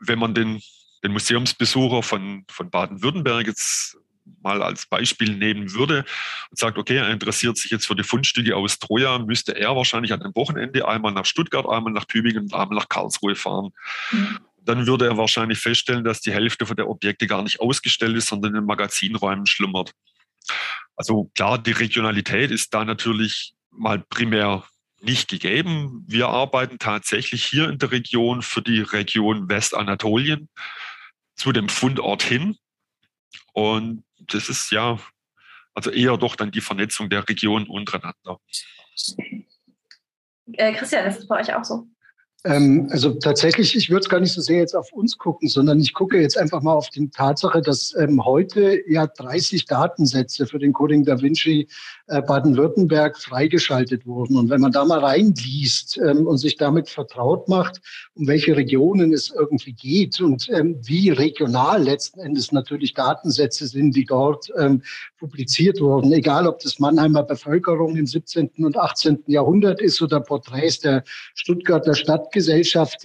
[0.00, 0.60] wenn man den,
[1.04, 3.96] den Museumsbesucher von, von Baden-Württemberg jetzt
[4.42, 6.04] mal als Beispiel nehmen würde
[6.50, 10.12] und sagt, okay, er interessiert sich jetzt für die Fundstücke aus Troja, müsste er wahrscheinlich
[10.12, 13.70] an einem Wochenende einmal nach Stuttgart, einmal nach Tübingen und einmal nach Karlsruhe fahren.
[14.10, 14.38] Mhm.
[14.64, 18.28] Dann würde er wahrscheinlich feststellen, dass die Hälfte von der Objekte gar nicht ausgestellt ist,
[18.28, 19.92] sondern in Magazinräumen schlummert.
[20.94, 24.64] Also klar, die Regionalität ist da natürlich mal primär
[25.00, 26.04] nicht gegeben.
[26.06, 30.48] Wir arbeiten tatsächlich hier in der Region für die Region Westanatolien
[31.34, 32.56] zu dem Fundort hin.
[33.52, 34.98] Und das ist ja,
[35.74, 38.38] also eher doch dann die Vernetzung der Regionen untereinander.
[40.52, 41.86] Äh, Christian, ist das bei euch auch so?
[42.44, 45.80] Ähm, also tatsächlich, ich würde es gar nicht so sehr jetzt auf uns gucken, sondern
[45.80, 50.58] ich gucke jetzt einfach mal auf die Tatsache, dass ähm, heute ja 30 Datensätze für
[50.58, 51.68] den Coding Da Vinci
[52.08, 54.36] äh, Baden-Württemberg freigeschaltet wurden.
[54.36, 57.80] Und wenn man da mal reinliest ähm, und sich damit vertraut macht,
[58.14, 63.94] um welche Regionen es irgendwie geht und ähm, wie regional letzten Endes natürlich Datensätze sind,
[63.94, 64.82] die dort ähm,
[65.18, 68.50] publiziert wurden, egal ob das Mannheimer Bevölkerung im 17.
[68.58, 69.22] und 18.
[69.28, 72.31] Jahrhundert ist oder Porträts der Stuttgarter Stadtgesellschaft,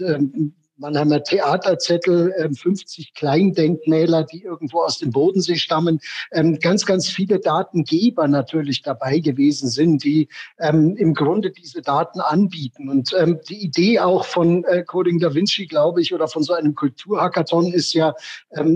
[0.02, 6.00] ähm, Mannheimer Theaterzettel, 50 ähm, Kleindenkmäler, die irgendwo aus dem Bodensee stammen.
[6.32, 10.28] Ähm, ganz, ganz viele Datengeber natürlich dabei gewesen sind, die
[10.60, 12.90] ähm, im Grunde diese Daten anbieten.
[12.90, 13.16] Und
[13.50, 17.74] die Idee auch von äh, Coding Da Vinci, glaube ich, oder von so einem Kulturhackathon
[17.74, 18.14] ist ja,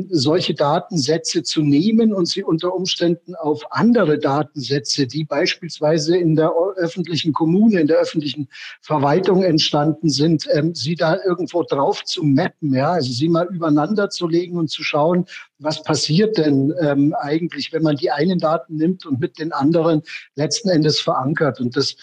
[0.10, 6.52] solche Datensätze zu nehmen und sie unter Umständen auf andere Datensätze, die beispielsweise in der
[6.76, 8.48] öffentlichen Kommune, in der öffentlichen
[8.82, 14.10] Verwaltung entstanden sind, sie da irgendwo drauf drauf zu mappen, ja, also sie mal übereinander
[14.10, 15.26] zu legen und zu schauen,
[15.60, 20.02] was passiert denn ähm, eigentlich, wenn man die einen Daten nimmt und mit den anderen
[20.36, 21.60] letzten Endes verankert.
[21.60, 21.96] Und das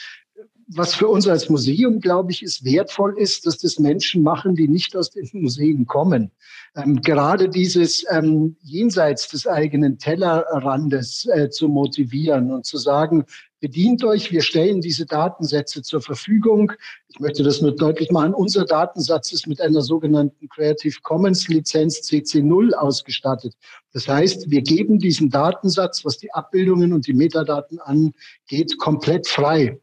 [0.71, 4.69] was für uns als Museum, glaube ich, ist wertvoll ist, dass das Menschen machen, die
[4.69, 6.31] nicht aus den Museen kommen.
[6.77, 13.25] Ähm, gerade dieses ähm, jenseits des eigenen Tellerrandes äh, zu motivieren und zu sagen,
[13.61, 16.73] bedient euch, wir stellen diese Datensätze zur Verfügung.
[17.09, 18.35] Ich möchte das nur deutlich machen.
[18.35, 23.55] Unser Datensatz ist mit einer sogenannten Creative Commons Lizenz CC0 ausgestattet.
[23.93, 29.81] Das heißt, wir geben diesen Datensatz, was die Abbildungen und die Metadaten angeht, komplett frei.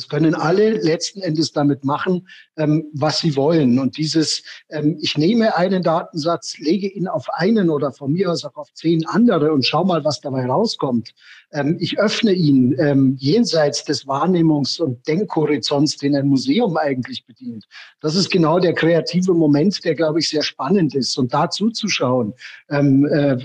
[0.00, 2.26] Das können alle letzten Endes damit machen,
[2.56, 3.78] ähm, was sie wollen.
[3.78, 8.46] Und dieses, ähm, ich nehme einen Datensatz, lege ihn auf einen oder von mir aus
[8.46, 11.12] auch auf zehn andere und schau mal, was dabei rauskommt.
[11.52, 17.66] Ähm, ich öffne ihn ähm, jenseits des Wahrnehmungs- und Denkhorizonts, den ein Museum eigentlich bedient.
[18.00, 21.18] Das ist genau der kreative Moment, der, glaube ich, sehr spannend ist.
[21.18, 22.32] Und da zuzuschauen,
[22.70, 23.36] ähm, äh,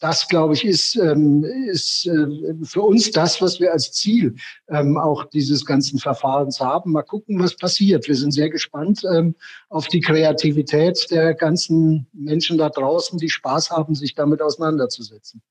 [0.00, 4.36] das, glaube ich, ist, ähm, ist äh, für uns das, was wir als Ziel
[4.68, 6.92] auch dieses ganzen ganzen Verfahrens haben.
[6.92, 8.08] Mal gucken, was passiert.
[8.08, 9.34] Wir sind sehr gespannt ähm,
[9.68, 15.42] auf die Kreativität der ganzen Menschen da draußen, die Spaß haben, sich damit auseinanderzusetzen.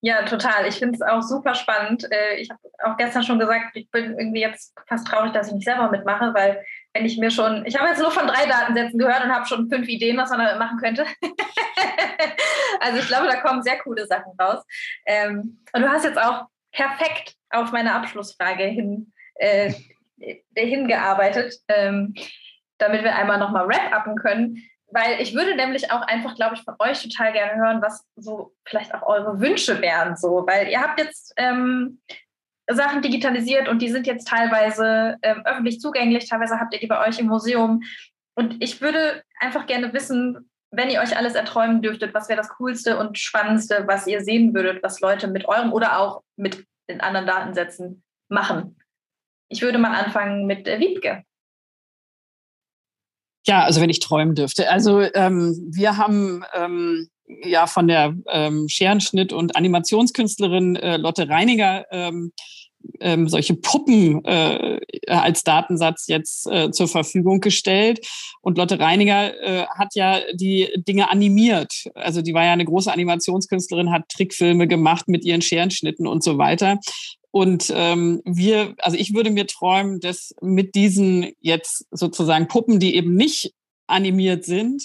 [0.00, 0.66] Ja, total.
[0.68, 2.06] Ich finde es auch super spannend.
[2.10, 5.54] Äh, ich habe auch gestern schon gesagt, ich bin irgendwie jetzt fast traurig, dass ich
[5.54, 6.62] nicht selber mitmache, weil
[6.92, 9.68] wenn ich mir schon, ich habe jetzt nur von drei Datensätzen gehört und habe schon
[9.70, 11.06] fünf Ideen, was man damit machen könnte.
[12.80, 14.62] also ich glaube, da kommen sehr coole Sachen raus.
[15.06, 19.72] Ähm, und du hast jetzt auch perfekt auf meine Abschlussfrage hin äh,
[20.56, 22.14] hingearbeitet, ähm,
[22.78, 24.62] damit wir einmal nochmal wrap-upen können.
[24.90, 28.54] Weil ich würde nämlich auch einfach, glaube ich, von euch total gerne hören, was so
[28.64, 30.16] vielleicht auch eure Wünsche wären.
[30.16, 30.46] So.
[30.46, 32.00] Weil ihr habt jetzt ähm,
[32.70, 37.06] Sachen digitalisiert und die sind jetzt teilweise ähm, öffentlich zugänglich, teilweise habt ihr die bei
[37.06, 37.82] euch im Museum.
[38.36, 42.48] Und ich würde einfach gerne wissen, wenn ihr euch alles erträumen dürftet, was wäre das
[42.50, 47.00] Coolste und Spannendste, was ihr sehen würdet, was Leute mit eurem oder auch mit den
[47.00, 48.76] anderen Datensätzen machen?
[49.54, 51.22] Ich würde mal anfangen mit äh, Wiebke.
[53.46, 54.68] Ja, also wenn ich träumen dürfte.
[54.68, 57.08] Also ähm, wir haben ähm,
[57.44, 62.32] ja von der ähm, Scherenschnitt- und Animationskünstlerin äh, Lotte Reiniger ähm,
[63.00, 68.04] ähm, solche Puppen äh, als Datensatz jetzt äh, zur Verfügung gestellt.
[68.40, 71.84] Und Lotte Reiniger äh, hat ja die Dinge animiert.
[71.94, 76.38] Also die war ja eine große Animationskünstlerin, hat Trickfilme gemacht mit ihren Scherenschnitten und so
[76.38, 76.78] weiter.
[77.34, 82.94] Und ähm, wir, also ich würde mir träumen, dass mit diesen jetzt sozusagen Puppen, die
[82.94, 83.52] eben nicht
[83.88, 84.84] animiert sind,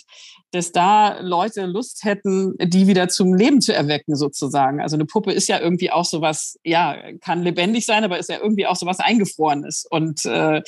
[0.49, 4.81] dass da Leute Lust hätten, die wieder zum Leben zu erwecken, sozusagen.
[4.81, 8.39] Also eine Puppe ist ja irgendwie auch sowas, ja, kann lebendig sein, aber ist ja
[8.41, 9.85] irgendwie auch sowas Eingefrorenes.
[9.87, 10.63] Und äh,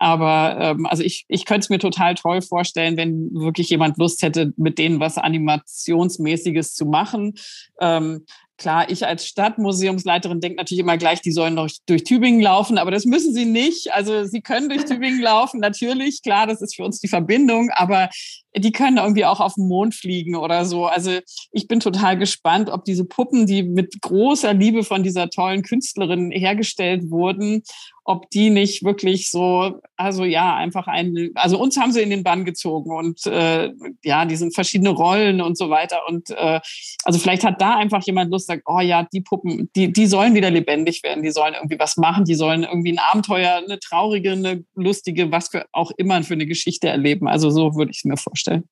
[0.00, 4.22] aber ähm, also ich, ich könnte es mir total toll vorstellen, wenn wirklich jemand Lust
[4.22, 7.34] hätte, mit denen was Animationsmäßiges zu machen.
[7.80, 8.24] Ähm,
[8.62, 12.92] Klar, ich als Stadtmuseumsleiterin denke natürlich immer gleich, die sollen noch durch Tübingen laufen, aber
[12.92, 13.92] das müssen sie nicht.
[13.92, 16.22] Also sie können durch Tübingen laufen, natürlich.
[16.22, 18.08] Klar, das ist für uns die Verbindung, aber
[18.56, 20.86] die können irgendwie auch auf den Mond fliegen oder so.
[20.86, 21.18] Also
[21.50, 26.30] ich bin total gespannt, ob diese Puppen, die mit großer Liebe von dieser tollen Künstlerin
[26.30, 27.64] hergestellt wurden,
[28.04, 32.24] ob die nicht wirklich so, also ja, einfach ein, also uns haben sie in den
[32.24, 33.72] Bann gezogen und äh,
[34.02, 36.00] ja, die sind verschiedene Rollen und so weiter.
[36.08, 36.60] Und äh,
[37.04, 40.34] also vielleicht hat da einfach jemand Lust, sagt, oh ja, die Puppen, die, die sollen
[40.34, 44.32] wieder lebendig werden, die sollen irgendwie was machen, die sollen irgendwie ein Abenteuer, eine traurige,
[44.32, 47.28] eine lustige, was für auch immer für eine Geschichte erleben.
[47.28, 48.68] Also so würde ich es mir vorstellen.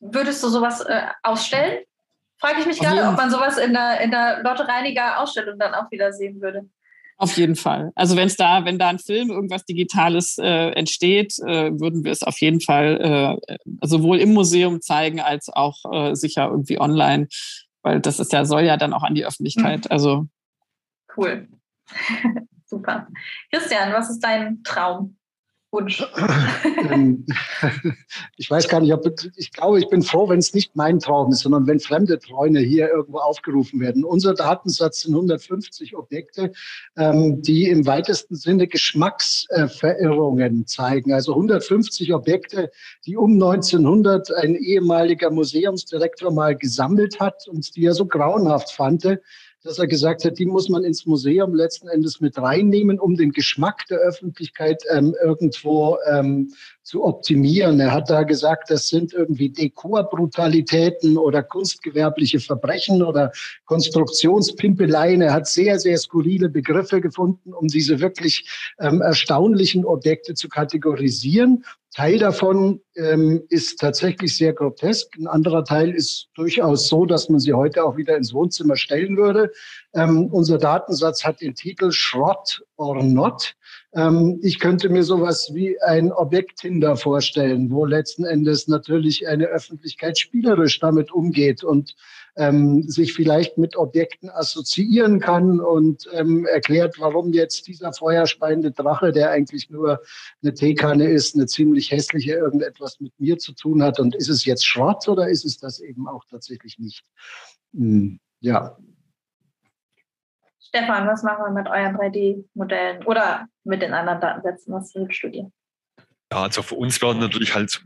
[0.00, 1.78] Würdest du sowas äh, ausstellen?
[2.40, 5.74] Frage ich mich gerade, ob man sowas in der, in der Lotte Reiniger Ausstellung dann
[5.74, 6.68] auch wieder sehen würde.
[7.20, 7.90] Auf jeden Fall.
[7.96, 12.12] Also wenn es da, wenn da ein Film, irgendwas Digitales äh, entsteht, äh, würden wir
[12.12, 17.26] es auf jeden Fall äh, sowohl im Museum zeigen als auch äh, sicher irgendwie online,
[17.82, 19.86] weil das ist ja soll ja dann auch an die Öffentlichkeit.
[19.86, 19.90] Mhm.
[19.90, 20.26] Also
[21.16, 21.48] cool,
[22.66, 23.08] super.
[23.50, 25.17] Christian, was ist dein Traum?
[25.70, 26.02] Wunsch?
[26.90, 27.26] Ähm,
[28.36, 29.04] ich weiß gar nicht, ob
[29.36, 32.60] ich glaube, ich bin froh, wenn es nicht mein Traum ist, sondern wenn fremde Träume
[32.60, 34.04] hier irgendwo aufgerufen werden.
[34.04, 36.52] Unser Datensatz sind 150 Objekte,
[36.96, 41.12] ähm, die im weitesten Sinne Geschmacksverirrungen zeigen.
[41.12, 42.70] Also 150 Objekte,
[43.06, 49.04] die um 1900 ein ehemaliger Museumsdirektor mal gesammelt hat und die er so grauenhaft fand,
[49.68, 53.32] dass er gesagt hat, die muss man ins Museum letzten Endes mit reinnehmen, um den
[53.32, 57.78] Geschmack der Öffentlichkeit ähm, irgendwo ähm, zu optimieren.
[57.78, 63.30] Er hat da gesagt, das sind irgendwie Dekorbrutalitäten oder kunstgewerbliche Verbrechen oder
[63.66, 65.20] Konstruktionspimpeleien.
[65.20, 68.48] Er hat sehr, sehr skurrile Begriffe gefunden, um diese wirklich
[68.80, 71.62] ähm, erstaunlichen Objekte zu kategorisieren.
[71.94, 75.16] Teil davon ähm, ist tatsächlich sehr grotesk.
[75.16, 79.16] Ein anderer Teil ist durchaus so, dass man sie heute auch wieder ins Wohnzimmer stellen
[79.16, 79.50] würde.
[79.94, 83.54] Ähm, unser Datensatz hat den Titel Schrott or Not.
[83.94, 89.46] Ähm, ich könnte mir sowas wie ein Objekt Tinder vorstellen, wo letzten Endes natürlich eine
[89.46, 91.94] Öffentlichkeit spielerisch damit umgeht und
[92.38, 99.12] ähm, sich vielleicht mit Objekten assoziieren kann und ähm, erklärt, warum jetzt dieser feuerspeiende Drache,
[99.12, 100.00] der eigentlich nur
[100.42, 104.00] eine Teekanne ist, eine ziemlich hässliche irgendetwas mit mir zu tun hat.
[104.00, 107.04] Und ist es jetzt Schrott oder ist es das eben auch tatsächlich nicht?
[107.74, 108.76] Hm, ja,
[110.68, 114.74] Stefan, was machen wir mit euren 3D-Modellen oder mit den anderen Datensätzen?
[114.74, 115.50] Was willst du dir?
[116.30, 117.82] Ja, also für uns wäre natürlich halt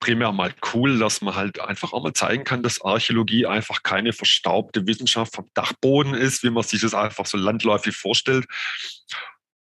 [0.00, 4.12] primär mal cool, dass man halt einfach auch mal zeigen kann, dass Archäologie einfach keine
[4.12, 8.46] verstaubte Wissenschaft vom Dachboden ist, wie man sich das einfach so landläufig vorstellt.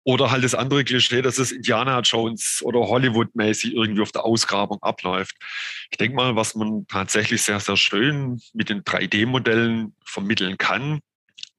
[0.07, 4.83] Oder halt das andere Klischee, dass es Indiana Jones oder Hollywood-mäßig irgendwie auf der Ausgrabung
[4.83, 5.35] abläuft.
[5.91, 11.01] Ich denke mal, was man tatsächlich sehr, sehr schön mit den 3D-Modellen vermitteln kann,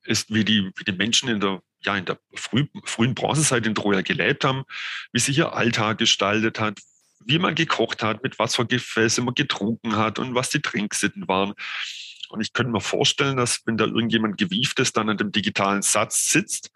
[0.04, 3.74] ist, wie die, wie die Menschen in der, ja, in der früh, frühen Bronzezeit in
[3.74, 4.64] Troja gelebt haben,
[5.12, 6.80] wie sich ihr Alltag gestaltet hat,
[7.26, 11.28] wie man gekocht hat, mit was für Gefäße man getrunken hat und was die Trinksitten
[11.28, 11.54] waren.
[12.30, 16.32] Und ich könnte mir vorstellen, dass wenn da irgendjemand gewieftes dann an dem digitalen Satz
[16.32, 16.72] sitzt,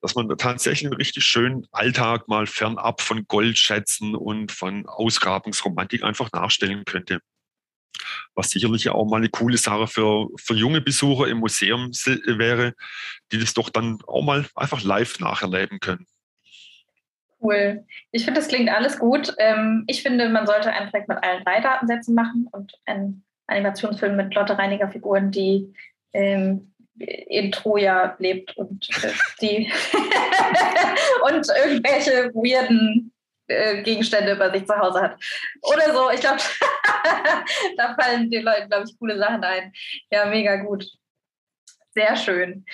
[0.00, 6.02] dass man da tatsächlich einen richtig schönen Alltag mal fernab von Goldschätzen und von Ausgrabungsromantik
[6.02, 7.20] einfach nachstellen könnte
[8.34, 12.74] was sicherlich auch mal eine coole Sache für, für junge Besucher im Museum wäre,
[13.32, 16.06] die das doch dann auch mal einfach live nacherleben können.
[17.42, 17.84] Cool.
[18.12, 19.34] Ich finde, das klingt alles gut.
[19.38, 24.16] Ähm, ich finde, man sollte einen Projekt mit allen drei Datensätzen machen und einen Animationsfilm
[24.16, 25.74] mit Lotte Reiniger Figuren, die
[26.12, 29.72] ähm, in Troja lebt und äh, die
[31.24, 33.12] und irgendwelche weirden
[33.48, 35.24] äh, Gegenstände bei sich zu Hause hat.
[35.62, 36.10] Oder so.
[36.10, 36.38] Ich glaube,
[37.76, 39.72] da fallen den Leuten, glaube ich, coole Sachen ein.
[40.10, 40.86] Ja, mega gut.
[41.94, 42.64] Sehr schön.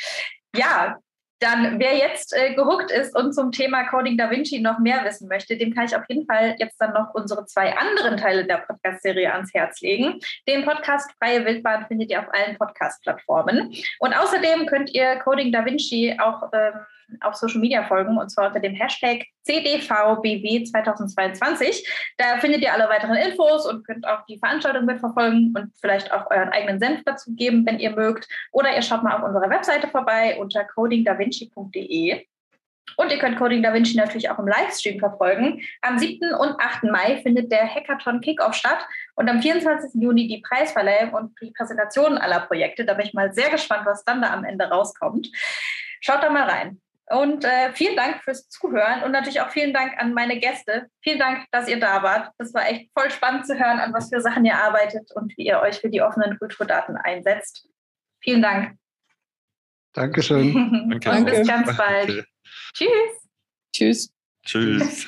[0.55, 0.99] Ja,
[1.39, 5.29] dann, wer jetzt äh, gehuckt ist und zum Thema Coding Da Vinci noch mehr wissen
[5.29, 8.59] möchte, dem kann ich auf jeden Fall jetzt dann noch unsere zwei anderen Teile der
[8.59, 10.19] Podcast-Serie ans Herz legen.
[10.49, 13.75] Den Podcast Freie Wildbahn findet ihr auf allen Podcast-Plattformen.
[13.99, 16.73] Und außerdem könnt ihr Coding Da Vinci auch ähm,
[17.21, 21.89] auf Social Media folgen und zwar unter dem Hashtag CDVBW 2022.
[22.19, 26.31] Da findet ihr alle weiteren Infos und könnt auch die Veranstaltung mitverfolgen und vielleicht auch
[26.31, 28.29] euren eigenen Senf dazu geben, wenn ihr mögt.
[28.53, 32.27] Oder ihr schaut mal auf unserer Webseite vorbei unter codingdavinci.de.
[32.97, 35.61] Und ihr könnt Coding Da Vinci natürlich auch im Livestream verfolgen.
[35.83, 36.33] Am 7.
[36.35, 36.85] und 8.
[36.85, 38.87] Mai findet der Hackathon Kickoff statt
[39.17, 40.01] und am 24.
[40.01, 42.85] Juni die Preisverleihung und die Präsentation aller Projekte.
[42.85, 45.29] Da bin ich mal sehr gespannt, was dann da am Ende rauskommt.
[46.01, 46.81] Schaut da mal rein.
[47.09, 50.89] Und äh, vielen Dank fürs Zuhören und natürlich auch vielen Dank an meine Gäste.
[51.03, 52.33] Vielen Dank, dass ihr da wart.
[52.39, 55.47] Das war echt voll spannend zu hören, an was für Sachen ihr arbeitet und wie
[55.47, 57.69] ihr euch für die offenen Kulturdaten einsetzt.
[58.21, 58.77] Vielen Dank.
[59.93, 60.99] Dankeschön.
[61.01, 61.11] Danke.
[61.11, 62.27] Und bis ganz bald.
[62.75, 62.91] Tschüss.
[63.73, 64.11] Tschüss.
[64.45, 65.07] Tschüss.